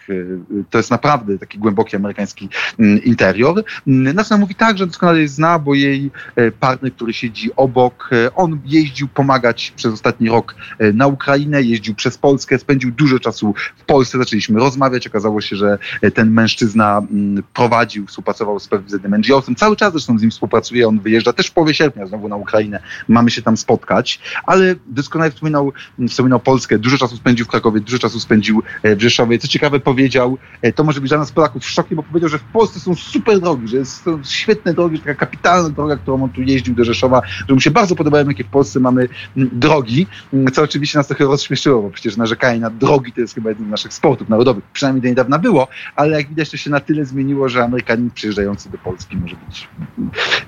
To 0.70 0.78
jest 0.78 0.92
naprawdę 0.92 1.40
taki 1.40 1.60
głęboki 1.60 1.96
amerykański 1.96 2.50
mm, 2.80 3.04
interior. 3.04 3.64
Nasa 3.86 4.38
mówi 4.38 4.56
tak, 4.56 4.78
że 4.78 4.88
doskonale 4.88 5.20
je 5.20 5.28
zna, 5.28 5.60
bo 5.60 5.74
jej 5.74 6.12
e, 6.36 6.52
partner, 6.52 6.94
który 6.94 7.14
siedzi 7.14 7.50
obok, 7.56 8.10
e, 8.12 8.36
on 8.36 8.60
jeździł 8.66 9.08
pomagać 9.08 9.74
przez 9.76 9.94
ostatni 9.94 10.30
rok 10.30 10.56
e, 10.80 10.94
na 10.94 11.08
Ukrainę, 11.08 11.62
jeździł 11.62 11.96
przez 11.96 12.18
Polskę, 12.18 12.60
spędził 12.60 12.92
dużo 12.92 13.20
czasu 13.20 13.54
w 13.78 13.84
Polsce, 13.84 14.18
zaczęliśmy 14.18 14.60
rozmawiać, 14.60 15.08
okazało 15.08 15.42
się, 15.42 15.56
że 15.56 15.78
ten 16.14 16.32
mężczyzna 16.32 16.98
mm, 16.98 17.44
prowadził, 17.54 18.08
współpracował 18.08 18.60
z 18.60 18.68
pewnym 18.68 19.22
NGO-sem, 19.22 19.56
cały 19.56 19.76
czas 19.76 19.92
zresztą 19.92 20.20
z 20.20 20.22
nim 20.22 20.32
współpracuje, 20.32 20.88
on 20.88 21.00
wyjeżdża 21.00 21.34
też 21.34 21.48
w 21.48 21.52
połowie 21.52 21.74
sierpnia 21.74 22.08
znowu 22.08 22.30
na 22.30 22.36
Ukrainę, 22.36 22.80
mamy 23.08 23.32
się 23.32 23.42
tam 23.42 23.58
spotkać, 23.58 24.20
ale 24.46 24.76
doskonale 24.88 25.32
wspominał, 25.32 25.74
wspominał 26.10 26.40
Polskę, 26.40 26.80
dużo 26.80 26.98
czasu 26.98 27.07
spędził 27.16 27.46
w 27.46 27.50
Krakowie, 27.50 27.82
dużo 27.82 28.00
czasu 28.00 28.20
spędził 28.20 28.64
e, 28.84 28.96
w 28.96 29.02
Rzeszowie. 29.02 29.40
Co 29.40 29.48
ciekawe 29.48 29.80
powiedział, 29.80 30.38
e, 30.62 30.74
to 30.74 30.84
może 30.84 31.02
być 31.02 31.10
dla 31.10 31.18
nas 31.18 31.32
Polaków 31.32 31.66
szokiem, 31.66 31.96
bo 31.96 32.04
powiedział, 32.04 32.30
że 32.30 32.38
w 32.38 32.44
Polsce 32.44 32.80
są 32.80 32.96
super 32.96 33.40
drogi, 33.40 33.68
że 33.68 33.86
są 33.86 34.24
świetne 34.24 34.74
drogi, 34.74 34.98
że 34.98 35.04
taka 35.04 35.16
kapitalna 35.16 35.70
droga, 35.70 35.98
którą 35.98 36.24
on 36.24 36.30
tu 36.30 36.42
jeździł 36.42 36.76
do 36.76 36.84
Rzeszowa, 36.84 37.22
że 37.50 37.54
mu 37.54 37.62
się 37.62 37.72
bardzo 37.72 37.96
podobają, 37.96 38.28
jakie 38.28 38.44
w 38.44 38.48
Polsce 38.48 38.80
mamy 38.80 39.10
drogi, 39.36 40.08
co 40.54 40.62
oczywiście 40.62 40.98
nas 40.98 41.08
trochę 41.08 41.26
rozśmieszyło, 41.26 41.82
bo 41.82 41.90
przecież 41.90 42.18
narzekanie 42.18 42.60
na 42.60 42.70
drogi 42.70 43.14
to 43.14 43.22
jest 43.22 43.36
chyba 43.36 43.50
jeden 43.50 43.68
z 43.68 43.70
naszych 43.70 43.94
sportów 43.94 44.30
narodowych, 44.30 44.64
przynajmniej 44.74 45.02
do 45.02 45.08
niedawna 45.08 45.40
było, 45.40 45.68
ale 45.96 46.18
jak 46.18 46.30
widać 46.30 46.50
to 46.50 46.58
się 46.58 46.70
na 46.70 46.80
tyle 46.80 47.06
zmieniło, 47.06 47.50
że 47.50 47.64
Amerykanin 47.64 48.12
przyjeżdżający 48.12 48.70
do 48.70 48.78
Polski 48.78 49.18
może 49.18 49.36
być 49.48 49.68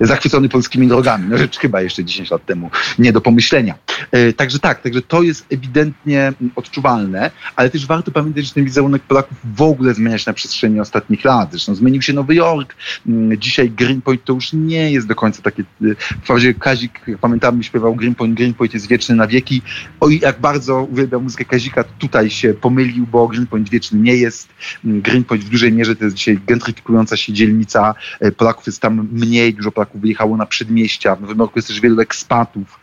zachwycony 0.00 0.48
polskimi 0.48 0.88
drogami. 0.88 1.28
No 1.28 1.38
rzecz 1.38 1.58
chyba 1.58 1.82
jeszcze 1.82 2.04
10 2.04 2.30
lat 2.30 2.46
temu 2.46 2.70
nie 2.98 3.12
do 3.12 3.20
pomyślenia. 3.20 3.74
E, 4.10 4.32
także 4.32 4.58
tak, 4.58 4.82
także 4.82 5.02
to 5.02 5.22
jest 5.22 5.46
ewidentnie 5.50 6.32
odczuwalne, 6.56 7.30
ale 7.56 7.70
też 7.70 7.86
warto 7.86 8.10
pamiętać, 8.10 8.46
że 8.46 8.54
ten 8.54 8.64
wizerunek 8.64 9.02
Polaków 9.02 9.38
w 9.44 9.62
ogóle 9.62 9.94
zmienia 9.94 10.18
się 10.18 10.30
na 10.30 10.34
przestrzeni 10.34 10.80
ostatnich 10.80 11.24
lat. 11.24 11.50
Zresztą 11.50 11.74
zmienił 11.74 12.02
się 12.02 12.12
Nowy 12.12 12.34
Jork. 12.34 12.74
Mm, 13.06 13.40
dzisiaj 13.40 13.70
Greenpoint 13.70 14.24
to 14.24 14.32
już 14.32 14.52
nie 14.52 14.92
jest 14.92 15.06
do 15.06 15.14
końca 15.14 15.42
takie. 15.42 15.62
E, 15.62 15.94
wprawdzie 16.22 16.54
Kazik, 16.54 17.00
jak 17.06 17.18
pamiętamy, 17.18 17.64
śpiewał 17.64 17.94
Greenpoint, 17.94 18.34
Greenpoint 18.34 18.74
jest 18.74 18.88
wieczny 18.88 19.14
na 19.14 19.26
wieki. 19.26 19.62
O 20.00 20.08
jak 20.08 20.40
bardzo 20.40 20.82
uwielbiam 20.82 21.22
muzykę 21.22 21.44
Kazika, 21.44 21.84
tutaj 21.84 22.30
się 22.30 22.54
pomylił, 22.54 23.06
bo 23.06 23.28
Greenpoint 23.28 23.70
wieczny 23.70 23.98
nie 23.98 24.16
jest. 24.16 24.48
Mm, 24.84 25.00
Greenpoint 25.00 25.44
w 25.44 25.48
dużej 25.48 25.72
mierze 25.72 25.96
to 25.96 26.04
jest 26.04 26.16
dzisiaj 26.16 26.40
gentryfikująca 26.46 27.16
się 27.16 27.32
dzielnica. 27.32 27.94
E, 28.20 28.32
Polaków 28.32 28.66
jest 28.66 28.80
tam 28.80 29.08
mniej, 29.12 29.54
dużo 29.54 29.72
Polaków 29.72 30.00
wyjechało 30.00 30.36
na 30.36 30.46
przedmieścia. 30.46 31.16
W 31.16 31.20
Nowym 31.20 31.38
Jorku 31.38 31.58
jest 31.58 31.68
też 31.68 31.80
wielu 31.80 32.00
ekspatów. 32.00 32.80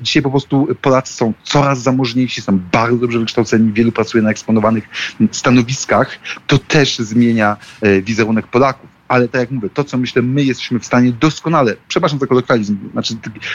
Dzisiaj 0.00 0.22
po 0.22 0.30
prostu 0.30 0.68
Polacy 0.82 1.12
są 1.12 1.32
coraz 1.42 1.82
zamożniejsi, 1.82 2.42
są 2.42 2.60
bardzo 2.72 2.99
dobrze 3.00 3.18
wykształceni, 3.18 3.72
wielu 3.72 3.92
pracuje 3.92 4.22
na 4.22 4.30
eksponowanych 4.30 4.88
stanowiskach. 5.30 6.18
To 6.46 6.58
też 6.58 6.98
zmienia 6.98 7.56
e, 7.80 8.02
wizerunek 8.02 8.46
Polaków 8.46 8.90
ale 9.08 9.28
tak 9.28 9.40
jak 9.40 9.50
mówię, 9.50 9.70
to 9.70 9.84
co 9.84 9.98
myślę, 9.98 10.22
my 10.22 10.42
jesteśmy 10.42 10.78
w 10.78 10.86
stanie 10.86 11.12
doskonale, 11.12 11.76
przepraszam 11.88 12.18
za 12.18 12.26
kolokwializm, 12.26 12.78
znaczy 12.92 13.14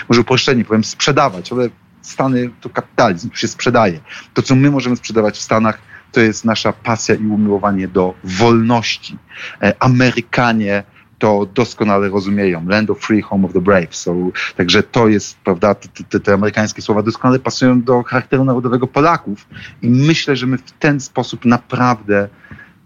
może 0.09 0.21
uproszczenie 0.21 0.65
powiem, 0.65 0.83
sprzedawać, 0.83 1.51
ale 1.51 1.69
Stany 2.05 2.49
to 2.61 2.69
kapitalizm, 2.69 3.29
to 3.29 3.35
się 3.35 3.47
sprzedaje. 3.47 3.99
To 4.33 4.41
co 4.41 4.55
my 4.55 4.71
możemy 4.71 4.95
sprzedawać 4.95 5.37
w 5.37 5.41
Stanach, 5.41 5.79
to 6.11 6.21
jest 6.21 6.45
nasza 6.45 6.73
pasja 6.73 7.15
i 7.15 7.27
umiłowanie 7.27 7.87
do 7.87 8.13
wolności. 8.23 9.17
E, 9.61 9.73
Amerykanie 9.79 10.83
to 11.19 11.47
doskonale 11.53 12.09
rozumieją. 12.09 12.67
Land 12.67 12.89
of 12.89 12.99
free, 12.99 13.21
home 13.21 13.45
of 13.45 13.53
the 13.53 13.61
brave. 13.61 13.95
So, 13.95 14.15
także 14.57 14.83
to 14.83 15.07
jest, 15.07 15.37
prawda, 15.37 15.75
te, 15.75 16.03
te, 16.03 16.19
te, 16.19 16.33
amerykańskie 16.33 16.81
słowa 16.81 17.01
doskonale 17.01 17.39
pasują 17.39 17.81
do 17.81 18.03
charakteru 18.03 18.43
narodowego 18.43 18.87
Polaków 18.87 19.47
i 19.81 19.89
myślę, 19.89 20.35
że 20.35 20.47
my 20.47 20.57
w 20.57 20.71
ten 20.71 20.99
sposób 20.99 21.45
naprawdę 21.45 22.27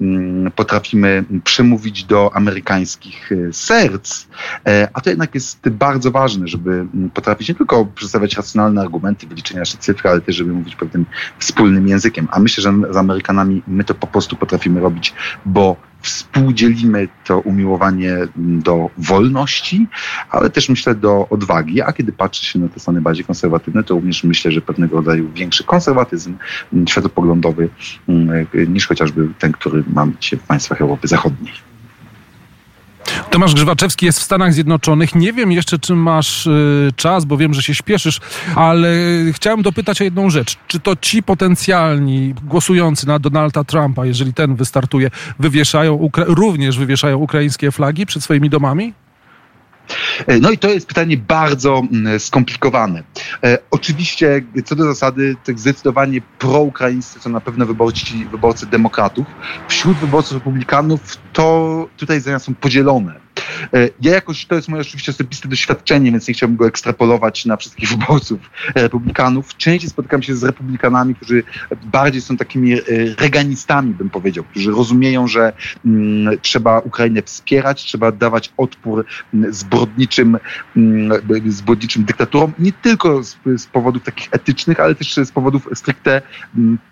mm, 0.01 0.51
potrafimy 0.51 1.23
przemówić 1.43 2.03
do 2.03 2.35
amerykańskich 2.35 3.31
e, 3.31 3.53
serc, 3.53 4.27
e, 4.67 4.87
a 4.93 5.01
to 5.01 5.09
jednak 5.09 5.35
jest 5.35 5.69
bardzo 5.69 6.11
ważne, 6.11 6.47
żeby 6.47 6.71
mm, 6.71 7.09
potrafić 7.09 7.49
nie 7.49 7.55
tylko 7.55 7.85
przedstawiać 7.85 8.37
racjonalne 8.37 8.81
argumenty, 8.81 9.27
wyliczenia 9.27 9.59
nasze 9.59 9.77
cyfry, 9.77 10.09
ale 10.09 10.21
też, 10.21 10.35
żeby 10.35 10.53
mówić 10.53 10.75
pewnym 10.75 11.05
wspólnym 11.39 11.87
językiem. 11.87 12.27
A 12.31 12.39
myślę, 12.39 12.61
że 12.61 12.73
z 12.93 12.97
Amerykanami 12.97 13.61
my 13.67 13.83
to 13.83 13.95
po 13.95 14.07
prostu 14.07 14.35
potrafimy 14.35 14.79
robić, 14.79 15.13
bo 15.45 15.88
współdzielimy 16.01 17.07
to 17.25 17.39
umiłowanie 17.39 18.17
do 18.35 18.89
wolności, 18.97 19.87
ale 20.29 20.49
też 20.49 20.69
myślę 20.69 20.95
do 20.95 21.27
odwagi. 21.29 21.81
A 21.81 21.93
kiedy 21.93 22.11
patrzy 22.11 22.45
się 22.45 22.59
na 22.59 22.69
te 22.69 22.79
strony 22.79 23.01
bardziej 23.01 23.25
konserwatywne, 23.25 23.83
to 23.83 23.93
również 23.93 24.23
myślę, 24.23 24.51
że 24.51 24.61
pewnego 24.61 24.95
rodzaju 24.95 25.31
większy 25.31 25.63
konserwatyzm 25.63 26.37
światopoglądowy 26.89 27.69
mm, 28.07 28.47
niż 28.67 28.87
chociażby 28.87 29.29
ten, 29.39 29.51
który 29.51 29.83
mamy 29.93 30.13
dzisiaj 30.19 30.39
w 30.39 30.43
państwach 30.43 30.81
Europy 30.81 31.07
Zachodniej. 31.07 31.68
Tomasz 33.29 33.53
Grzywaczewski 33.53 34.05
jest 34.05 34.19
w 34.19 34.23
Stanach 34.23 34.53
Zjednoczonych. 34.53 35.15
Nie 35.15 35.33
wiem 35.33 35.51
jeszcze, 35.51 35.79
czy 35.79 35.95
masz 35.95 36.47
y, 36.47 36.89
czas, 36.95 37.25
bo 37.25 37.37
wiem, 37.37 37.53
że 37.53 37.63
się 37.63 37.75
śpieszysz, 37.75 38.19
ale 38.55 38.89
chciałem 39.31 39.61
dopytać 39.61 40.01
o 40.01 40.03
jedną 40.03 40.29
rzecz. 40.29 40.57
Czy 40.67 40.79
to 40.79 40.95
ci 40.95 41.23
potencjalni 41.23 42.33
głosujący 42.43 43.07
na 43.07 43.19
Donalda 43.19 43.63
Trumpa, 43.63 44.05
jeżeli 44.05 44.33
ten 44.33 44.55
wystartuje, 44.55 45.11
wywieszają, 45.39 46.09
również 46.17 46.77
wywieszają 46.77 47.17
ukraińskie 47.17 47.71
flagi 47.71 48.05
przed 48.05 48.23
swoimi 48.23 48.49
domami? 48.49 48.93
E, 50.27 50.39
no 50.39 50.51
i 50.51 50.57
to 50.57 50.69
jest 50.69 50.87
pytanie 50.87 51.17
bardzo 51.17 51.81
mm, 51.91 52.19
skomplikowane. 52.19 53.03
E, 53.43 53.57
oczywiście, 53.71 54.41
co 54.65 54.75
do 54.75 54.83
zasady, 54.83 55.35
tak 55.45 55.59
zdecydowanie 55.59 56.21
proukraińscy 56.37 57.19
są 57.19 57.29
na 57.29 57.41
pewno 57.41 57.65
wyborcy, 57.65 58.01
wyborcy 58.31 58.67
demokratów. 58.67 59.27
Wśród 59.67 59.97
wyborców 59.97 60.33
republikanów 60.33 61.17
to 61.33 61.87
tutaj 61.97 62.21
zdania 62.21 62.39
są 62.39 62.55
podzielone. 62.55 63.28
E, 63.73 63.89
ja 64.01 64.13
jakoś, 64.13 64.45
to 64.45 64.55
jest 64.55 64.69
moje 64.69 64.81
oczywiście 64.81 65.11
osobiste 65.11 65.47
doświadczenie, 65.47 66.11
więc 66.11 66.27
nie 66.27 66.33
chciałbym 66.33 66.57
go 66.57 66.67
ekstrapolować 66.67 67.45
na 67.45 67.57
wszystkich 67.57 67.89
wyborców 67.89 68.39
republikanów. 68.75 69.57
Częściej 69.57 69.89
spotykam 69.89 70.23
się 70.23 70.35
z 70.35 70.43
republikanami, 70.43 71.15
którzy 71.15 71.43
bardziej 71.85 72.21
są 72.21 72.37
takimi 72.37 72.73
e, 72.73 72.81
reganistami, 73.17 73.93
bym 73.93 74.09
powiedział, 74.09 74.43
którzy 74.43 74.71
rozumieją, 74.71 75.27
że 75.27 75.53
mm, 75.85 76.39
trzeba 76.41 76.79
Ukrainę 76.79 77.21
wspierać, 77.21 77.83
trzeba 77.83 78.11
dawać 78.11 78.53
odpór 78.57 79.05
mm, 79.33 79.53
zbrodniczym, 79.53 80.37
mm, 80.77 81.11
zbrodniczym 81.47 82.03
dyktaturom, 82.03 82.53
nie 82.59 82.71
tylko 82.71 83.23
z 83.55 83.65
powodów 83.71 84.03
takich 84.03 84.27
etycznych, 84.31 84.79
ale 84.79 84.95
też 84.95 85.15
z 85.15 85.31
powodów 85.31 85.69
stricte 85.73 86.21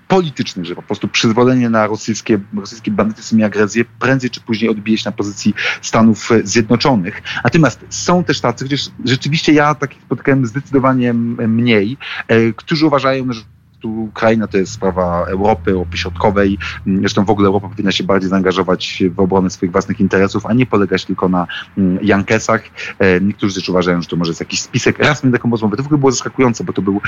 politycznych, 0.07 0.65
że 0.65 0.75
po 0.75 0.81
prostu 0.81 1.07
przyzwolenie 1.07 1.69
na 1.69 1.87
rosyjskie, 1.87 2.39
rosyjskie 2.59 2.91
bandytyzm 2.91 3.39
i 3.39 3.43
agresję 3.43 3.85
prędzej 3.99 4.29
czy 4.29 4.41
później 4.41 4.69
odbije 4.69 4.97
się 4.97 5.09
na 5.09 5.11
pozycji 5.11 5.53
Stanów 5.81 6.29
Zjednoczonych. 6.43 7.21
Natomiast 7.43 7.85
są 7.89 8.23
też 8.23 8.41
tacy, 8.41 8.65
gdzieś 8.65 8.89
rzeczywiście 9.05 9.53
ja 9.53 9.75
takich 9.75 10.01
spotkałem 10.01 10.45
zdecydowanie 10.45 11.13
mniej, 11.13 11.97
e, 12.27 12.53
którzy 12.53 12.85
uważają, 12.85 13.33
że 13.33 13.41
tu 13.79 14.03
Ukraina 14.03 14.47
to 14.47 14.57
jest 14.57 14.71
sprawa 14.71 15.25
Europy, 15.25 15.71
Europy 15.71 15.97
Środkowej. 15.97 16.57
Zresztą 16.99 17.25
w 17.25 17.29
ogóle 17.29 17.47
Europa 17.47 17.69
powinna 17.69 17.91
się 17.91 18.03
bardziej 18.03 18.29
zaangażować 18.29 19.03
w 19.11 19.19
obronę 19.19 19.49
swoich 19.49 19.71
własnych 19.71 19.99
interesów, 19.99 20.45
a 20.45 20.53
nie 20.53 20.65
polegać 20.65 21.05
tylko 21.05 21.29
na 21.29 21.47
mm, 21.77 21.99
Jankesach. 22.05 22.61
E, 22.99 23.21
niektórzy 23.21 23.55
też 23.55 23.69
uważają, 23.69 24.01
że 24.01 24.07
to 24.07 24.15
może 24.15 24.29
jest 24.31 24.39
jakiś 24.39 24.61
spisek. 24.61 24.99
Raz 24.99 25.23
miałem 25.23 25.33
taką 25.33 25.51
rozmowę, 25.51 25.77
to 25.77 25.83
w 25.83 25.85
ogóle 25.85 25.99
było 25.99 26.11
zaskakujące, 26.11 26.63
bo 26.63 26.73
to 26.73 26.81
był, 26.81 27.01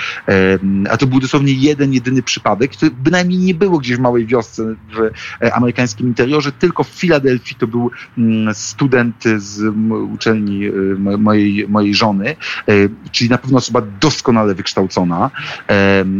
a 0.90 0.98
to 0.98 1.08
był 1.08 1.20
dosłownie 1.20 1.54
jeden, 1.54 1.94
jedyny 1.94 2.24
przypadek, 2.24 2.72
który 2.72 2.92
bynajmniej 2.92 3.40
nie 3.40 3.54
było 3.54 3.78
gdzieś 3.78 3.98
w 3.98 4.00
małej 4.00 4.26
wiosce 4.26 4.64
w 4.64 5.12
e, 5.46 5.54
amerykańskim 5.54 6.08
interiorze, 6.08 6.52
tylko 6.52 6.84
w 6.84 6.88
Filadelfii 6.88 7.56
to 7.56 7.68
był 7.68 7.92
mm, 8.18 8.56
student 8.56 9.24
z 9.38 9.76
uczelni 10.14 10.66
e, 10.66 10.72
mojej, 11.18 11.68
mojej 11.68 11.96
żony, 11.96 12.36
czyli 13.12 13.30
na 13.30 13.38
pewno 13.38 13.58
osoba 13.58 13.82
doskonale 14.00 14.56
wykształcona, 14.56 15.32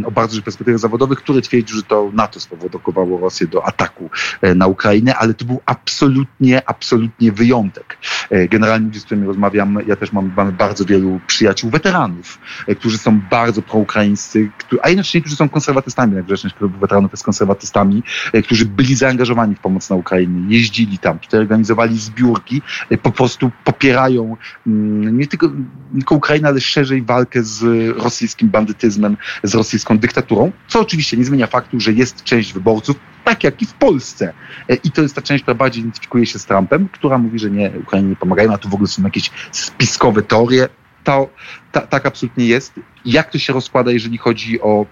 o 0.04 0.10
bardzo 0.10 0.39
dużych 0.40 0.44
perspektywach 0.44 0.78
zawodowych, 0.78 1.18
który 1.18 1.42
twierdził, 1.42 1.76
że 1.76 1.82
to 1.82 2.10
NATO 2.12 2.40
spowodowało 2.40 3.20
Rosję 3.20 3.46
do 3.46 3.66
ataku 3.66 4.10
e, 4.42 4.54
na 4.54 4.66
Ukrainę, 4.66 5.14
ale 5.14 5.34
to 5.34 5.44
był 5.44 5.60
absolutnie, 5.66 6.62
absolutnie 6.68 7.32
wyjątek. 7.32 7.98
E, 8.30 8.48
generalnie 8.48 8.86
ludzie, 8.86 9.00
z 9.00 9.04
którymi 9.04 9.26
rozmawiam, 9.26 9.78
ja 9.86 9.96
też 9.96 10.12
mam, 10.12 10.32
bardzo 10.58 10.84
wielu 10.84 11.20
przyjaciół 11.26 11.70
weteranów, 11.70 12.38
e, 12.66 12.74
którzy 12.74 12.98
są 12.98 13.20
bardzo 13.30 13.62
proukraińscy, 13.62 14.50
a 14.82 14.88
jednocześnie, 14.88 15.20
którzy 15.20 15.36
są 15.36 15.48
konserwatystami, 15.48 16.16
jak 16.16 16.24
grzeczność 16.24 16.56
weteranów 16.80 17.10
jest 17.10 17.24
konserwatystami, 17.24 18.02
którzy 18.44 18.66
byli 18.66 18.94
zaangażowani 18.94 19.54
w 19.54 19.58
pomoc 19.58 19.90
na 19.90 19.96
Ukrainie, 19.96 20.56
jeździli 20.56 20.98
tam, 20.98 21.18
tutaj 21.18 21.40
organizowali 21.40 21.98
zbiórki, 21.98 22.62
po 23.02 23.12
prostu 23.12 23.50
popierają 23.64 24.36
mm, 24.66 25.18
nie 25.18 25.26
tylko, 25.26 25.50
tylko 25.92 26.14
Ukrainę, 26.14 26.48
ale 26.48 26.60
szerzej 26.60 27.02
walkę 27.02 27.42
z 27.42 27.62
rosyjskim 27.98 28.48
bandytyzmem, 28.48 29.16
z 29.42 29.54
rosyjską 29.54 29.98
dyktaturą, 29.98 30.29
co 30.68 30.80
oczywiście 30.80 31.16
nie 31.16 31.24
zmienia 31.24 31.46
faktu, 31.46 31.80
że 31.80 31.92
jest 31.92 32.24
część 32.24 32.52
wyborców, 32.52 32.96
tak 33.24 33.44
jak 33.44 33.62
i 33.62 33.66
w 33.66 33.72
Polsce. 33.72 34.32
E, 34.68 34.74
I 34.74 34.90
to 34.90 35.02
jest 35.02 35.14
ta 35.14 35.22
część, 35.22 35.42
która 35.42 35.54
bardziej 35.54 35.80
identyfikuje 35.80 36.26
się 36.26 36.38
z 36.38 36.46
Trumpem, 36.46 36.88
która 36.88 37.18
mówi, 37.18 37.38
że 37.38 37.50
nie, 37.50 37.70
Ukrainie 37.82 38.08
nie 38.08 38.16
pomagają, 38.16 38.52
a 38.52 38.58
tu 38.58 38.68
w 38.68 38.74
ogóle 38.74 38.88
są 38.88 39.02
jakieś 39.02 39.30
spiskowe 39.52 40.22
teorie. 40.22 40.68
To, 41.04 41.28
ta, 41.72 41.80
tak 41.80 42.06
absolutnie 42.06 42.46
jest. 42.46 42.72
Jak 43.04 43.30
to 43.30 43.38
się 43.38 43.52
rozkłada, 43.52 43.90
jeżeli 43.90 44.18
chodzi 44.18 44.60
o 44.60 44.86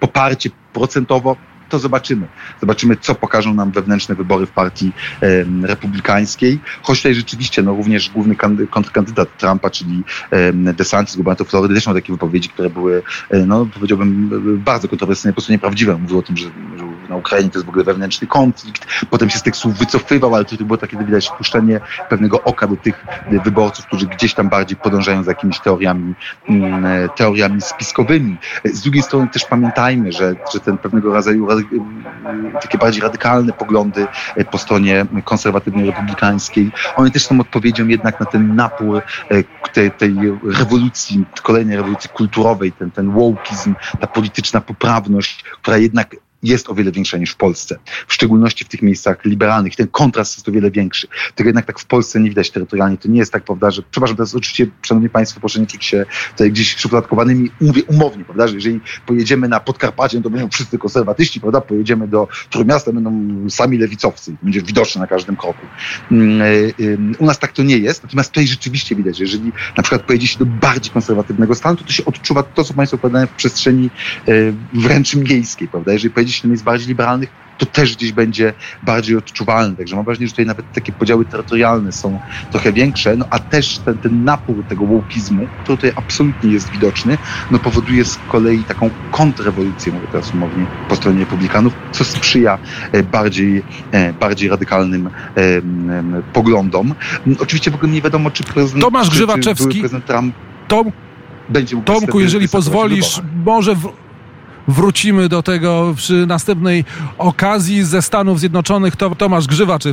poparcie 0.00 0.50
procentowo? 0.72 1.36
To 1.68 1.78
zobaczymy. 1.78 2.26
Zobaczymy, 2.60 2.96
co 2.96 3.14
pokażą 3.14 3.54
nam 3.54 3.70
wewnętrzne 3.70 4.14
wybory 4.14 4.46
w 4.46 4.50
partii 4.50 4.92
e, 5.22 5.44
republikańskiej. 5.66 6.60
Choć 6.82 6.98
tutaj 6.98 7.14
rzeczywiście, 7.14 7.62
no 7.62 7.70
również 7.70 8.10
główny 8.10 8.36
kontrkandydat 8.70 9.38
Trumpa, 9.38 9.70
czyli 9.70 10.02
e, 10.30 10.52
DeSantis, 10.52 11.16
gubernator 11.16 11.46
Florydy, 11.46 11.74
też 11.74 11.86
miał 11.86 11.94
takie 11.94 12.12
wypowiedzi, 12.12 12.48
które 12.48 12.70
były, 12.70 13.02
e, 13.30 13.46
no 13.46 13.66
powiedziałbym, 13.74 14.30
bardzo 14.64 14.88
kontrowersyjne, 14.88 15.32
po 15.32 15.36
prostu 15.36 15.52
nieprawdziwe. 15.52 15.96
Mówił 15.96 16.18
o 16.18 16.22
tym, 16.22 16.36
że, 16.36 16.44
że 16.76 16.93
na 17.08 17.16
Ukrainie 17.16 17.50
to 17.50 17.58
jest 17.58 17.66
w 17.66 17.68
ogóle 17.68 17.84
wewnętrzny 17.84 18.26
konflikt. 18.26 18.86
Potem 19.10 19.30
się 19.30 19.38
z 19.38 19.42
tych 19.42 19.56
słów 19.56 19.74
wycofywał, 19.74 20.34
ale 20.34 20.44
to 20.44 20.64
było 20.64 20.78
takie, 20.78 20.96
widać, 20.96 21.30
puszczenie 21.38 21.80
pewnego 22.08 22.42
oka 22.42 22.66
do 22.66 22.76
tych 22.76 23.06
wyborców, 23.44 23.86
którzy 23.86 24.06
gdzieś 24.06 24.34
tam 24.34 24.48
bardziej 24.48 24.76
podążają 24.76 25.22
za 25.22 25.30
jakimiś 25.30 25.60
teoriami, 25.60 26.14
mm, 26.48 27.08
teoriami 27.16 27.60
spiskowymi. 27.60 28.36
Z 28.64 28.82
drugiej 28.82 29.02
strony 29.02 29.28
też 29.28 29.44
pamiętajmy, 29.44 30.12
że, 30.12 30.34
że 30.52 30.60
ten 30.60 30.78
pewnego 30.78 31.14
rodzaju 31.14 31.48
takie 32.62 32.78
bardziej 32.78 33.02
radykalne 33.02 33.52
poglądy 33.52 34.06
e, 34.36 34.44
po 34.44 34.58
stronie 34.58 35.06
konserwatywnej 35.24 35.86
republikańskiej, 35.86 36.70
one 36.96 37.10
też 37.10 37.26
są 37.26 37.40
odpowiedzią 37.40 37.86
jednak 37.86 38.20
na 38.20 38.26
ten 38.26 38.56
napór 38.56 39.02
e, 39.30 39.44
tej, 39.72 39.90
tej 39.90 40.14
rewolucji, 40.58 41.24
kolejnej 41.42 41.76
rewolucji 41.76 42.10
kulturowej, 42.10 42.72
ten, 42.72 42.90
ten 42.90 43.10
wokeizm, 43.10 43.74
ta 44.00 44.06
polityczna 44.06 44.60
poprawność, 44.60 45.42
która 45.42 45.76
jednak 45.76 46.16
jest 46.44 46.70
o 46.70 46.74
wiele 46.74 46.92
większa 46.92 47.18
niż 47.18 47.30
w 47.30 47.36
Polsce. 47.36 47.78
W 48.06 48.14
szczególności 48.14 48.64
w 48.64 48.68
tych 48.68 48.82
miejscach 48.82 49.24
liberalnych. 49.24 49.76
Ten 49.76 49.88
kontrast 49.88 50.36
jest 50.36 50.48
o 50.48 50.52
wiele 50.52 50.70
większy. 50.70 51.08
Tego 51.34 51.48
jednak 51.48 51.66
tak 51.66 51.78
w 51.78 51.84
Polsce 51.84 52.20
nie 52.20 52.28
widać 52.28 52.50
terytorialnie. 52.50 52.96
To 52.98 53.08
nie 53.08 53.18
jest 53.18 53.32
tak, 53.32 53.44
prawda, 53.44 53.70
że, 53.70 53.82
przepraszam, 53.90 54.16
teraz 54.16 54.34
oczywiście, 54.34 54.66
szanowni 54.82 55.08
państwo, 55.08 55.40
proszę 55.40 55.60
nie 55.60 55.66
czuć 55.66 55.84
się 55.84 56.06
tutaj 56.30 56.50
gdzieś 56.50 56.76
szufladkowanymi. 56.76 57.50
Mówię 57.60 57.82
umownie, 57.84 58.24
prawda, 58.24 58.48
że 58.48 58.54
jeżeli 58.54 58.80
pojedziemy 59.06 59.48
na 59.48 59.60
Podkarpacie, 59.60 60.22
to 60.22 60.30
będą 60.30 60.48
wszyscy 60.48 60.78
konserwatyści, 60.78 61.40
prawda, 61.40 61.60
pojedziemy 61.60 62.08
do 62.08 62.28
Trójmiasta, 62.50 62.92
będą 62.92 63.36
sami 63.50 63.78
lewicowcy. 63.78 64.36
Będzie 64.42 64.62
widoczne 64.62 65.00
na 65.00 65.06
każdym 65.06 65.36
kroku. 65.36 65.66
Mm, 66.10 66.42
e, 66.42 66.44
u 67.18 67.26
nas 67.26 67.38
tak 67.38 67.52
to 67.52 67.62
nie 67.62 67.78
jest, 67.78 68.02
natomiast 68.02 68.30
tutaj 68.30 68.46
rzeczywiście 68.46 68.96
widać, 68.96 69.16
że 69.16 69.24
jeżeli 69.24 69.52
na 69.76 69.82
przykład 69.82 70.02
pojedzie 70.02 70.26
się 70.26 70.38
do 70.38 70.46
bardziej 70.46 70.92
konserwatywnego 70.92 71.54
stanu, 71.54 71.76
to 71.76 71.84
to 71.84 71.92
się 71.92 72.04
odczuwa 72.04 72.42
to, 72.42 72.64
co 72.64 72.74
państwo 72.74 72.96
opowiadają 72.96 73.26
w 73.26 73.30
przestrzeni 73.30 73.90
e, 74.28 74.32
wręcz 74.72 75.14
miejskiej, 75.14 75.68
prawda, 75.68 75.92
jeżeli 75.92 76.14
pojedzie 76.14 76.32
do 76.42 76.48
miejsc 76.48 76.64
bardziej 76.64 76.88
liberalnych, 76.88 77.44
to 77.58 77.66
też 77.66 77.96
gdzieś 77.96 78.12
będzie 78.12 78.52
bardziej 78.82 79.16
odczuwalne. 79.16 79.76
Także 79.76 79.96
mam 79.96 80.04
wrażenie, 80.04 80.26
że 80.26 80.32
tutaj 80.32 80.46
nawet 80.46 80.72
takie 80.72 80.92
podziały 80.92 81.24
terytorialne 81.24 81.92
są 81.92 82.20
trochę 82.50 82.72
większe, 82.72 83.16
no 83.16 83.26
a 83.30 83.38
też 83.38 83.78
ten, 83.78 83.98
ten 83.98 84.24
napór 84.24 84.64
tego 84.68 84.84
łupizmu, 84.84 85.46
który 85.62 85.76
tutaj 85.76 85.92
absolutnie 85.96 86.52
jest 86.52 86.70
widoczny, 86.70 87.18
no 87.50 87.58
powoduje 87.58 88.04
z 88.04 88.18
kolei 88.28 88.64
taką 88.64 88.90
kontrrewolucję, 89.10 89.92
mówię 89.92 90.06
teraz 90.12 90.34
umownie, 90.34 90.66
po 90.88 90.96
stronie 90.96 91.20
republikanów, 91.20 91.72
co 91.92 92.04
sprzyja 92.04 92.58
e, 92.92 93.02
bardziej, 93.02 93.62
e, 93.92 94.12
bardziej 94.12 94.48
radykalnym 94.48 95.10
poglądom. 96.32 96.94
Oczywiście 97.40 97.70
w 97.70 97.74
ogóle 97.74 97.92
nie 97.92 98.02
wiadomo, 98.02 98.30
czy 98.30 98.44
prezydent, 98.44 98.84
Tomasz 98.84 99.10
Grzywaczewski, 99.10 99.74
czy 99.74 99.80
prezydent 99.80 100.06
Trump 100.06 100.34
Tom, 100.68 100.92
będzie 101.48 101.76
mógł 101.76 101.86
Tomku, 101.86 102.20
jeżeli 102.20 102.48
pozwolisz, 102.48 103.20
może 103.44 103.74
w, 103.74 104.03
wrócimy 104.68 105.28
do 105.28 105.42
tego 105.42 105.94
przy 105.96 106.26
następnej 106.26 106.84
okazji 107.18 107.84
ze 107.84 108.02
Stanów 108.02 108.40
Zjednoczonych. 108.40 108.96
To 108.96 109.14
Tomasz 109.14 109.46
Grzywacz, 109.46 109.84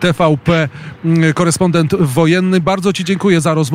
TVP, 0.00 0.68
mm, 1.04 1.32
korespondent 1.32 1.94
wojenny. 1.94 2.60
Bardzo 2.60 2.92
Ci 2.92 3.04
dziękuję 3.04 3.40
za 3.40 3.54
rozmowę. 3.54 3.72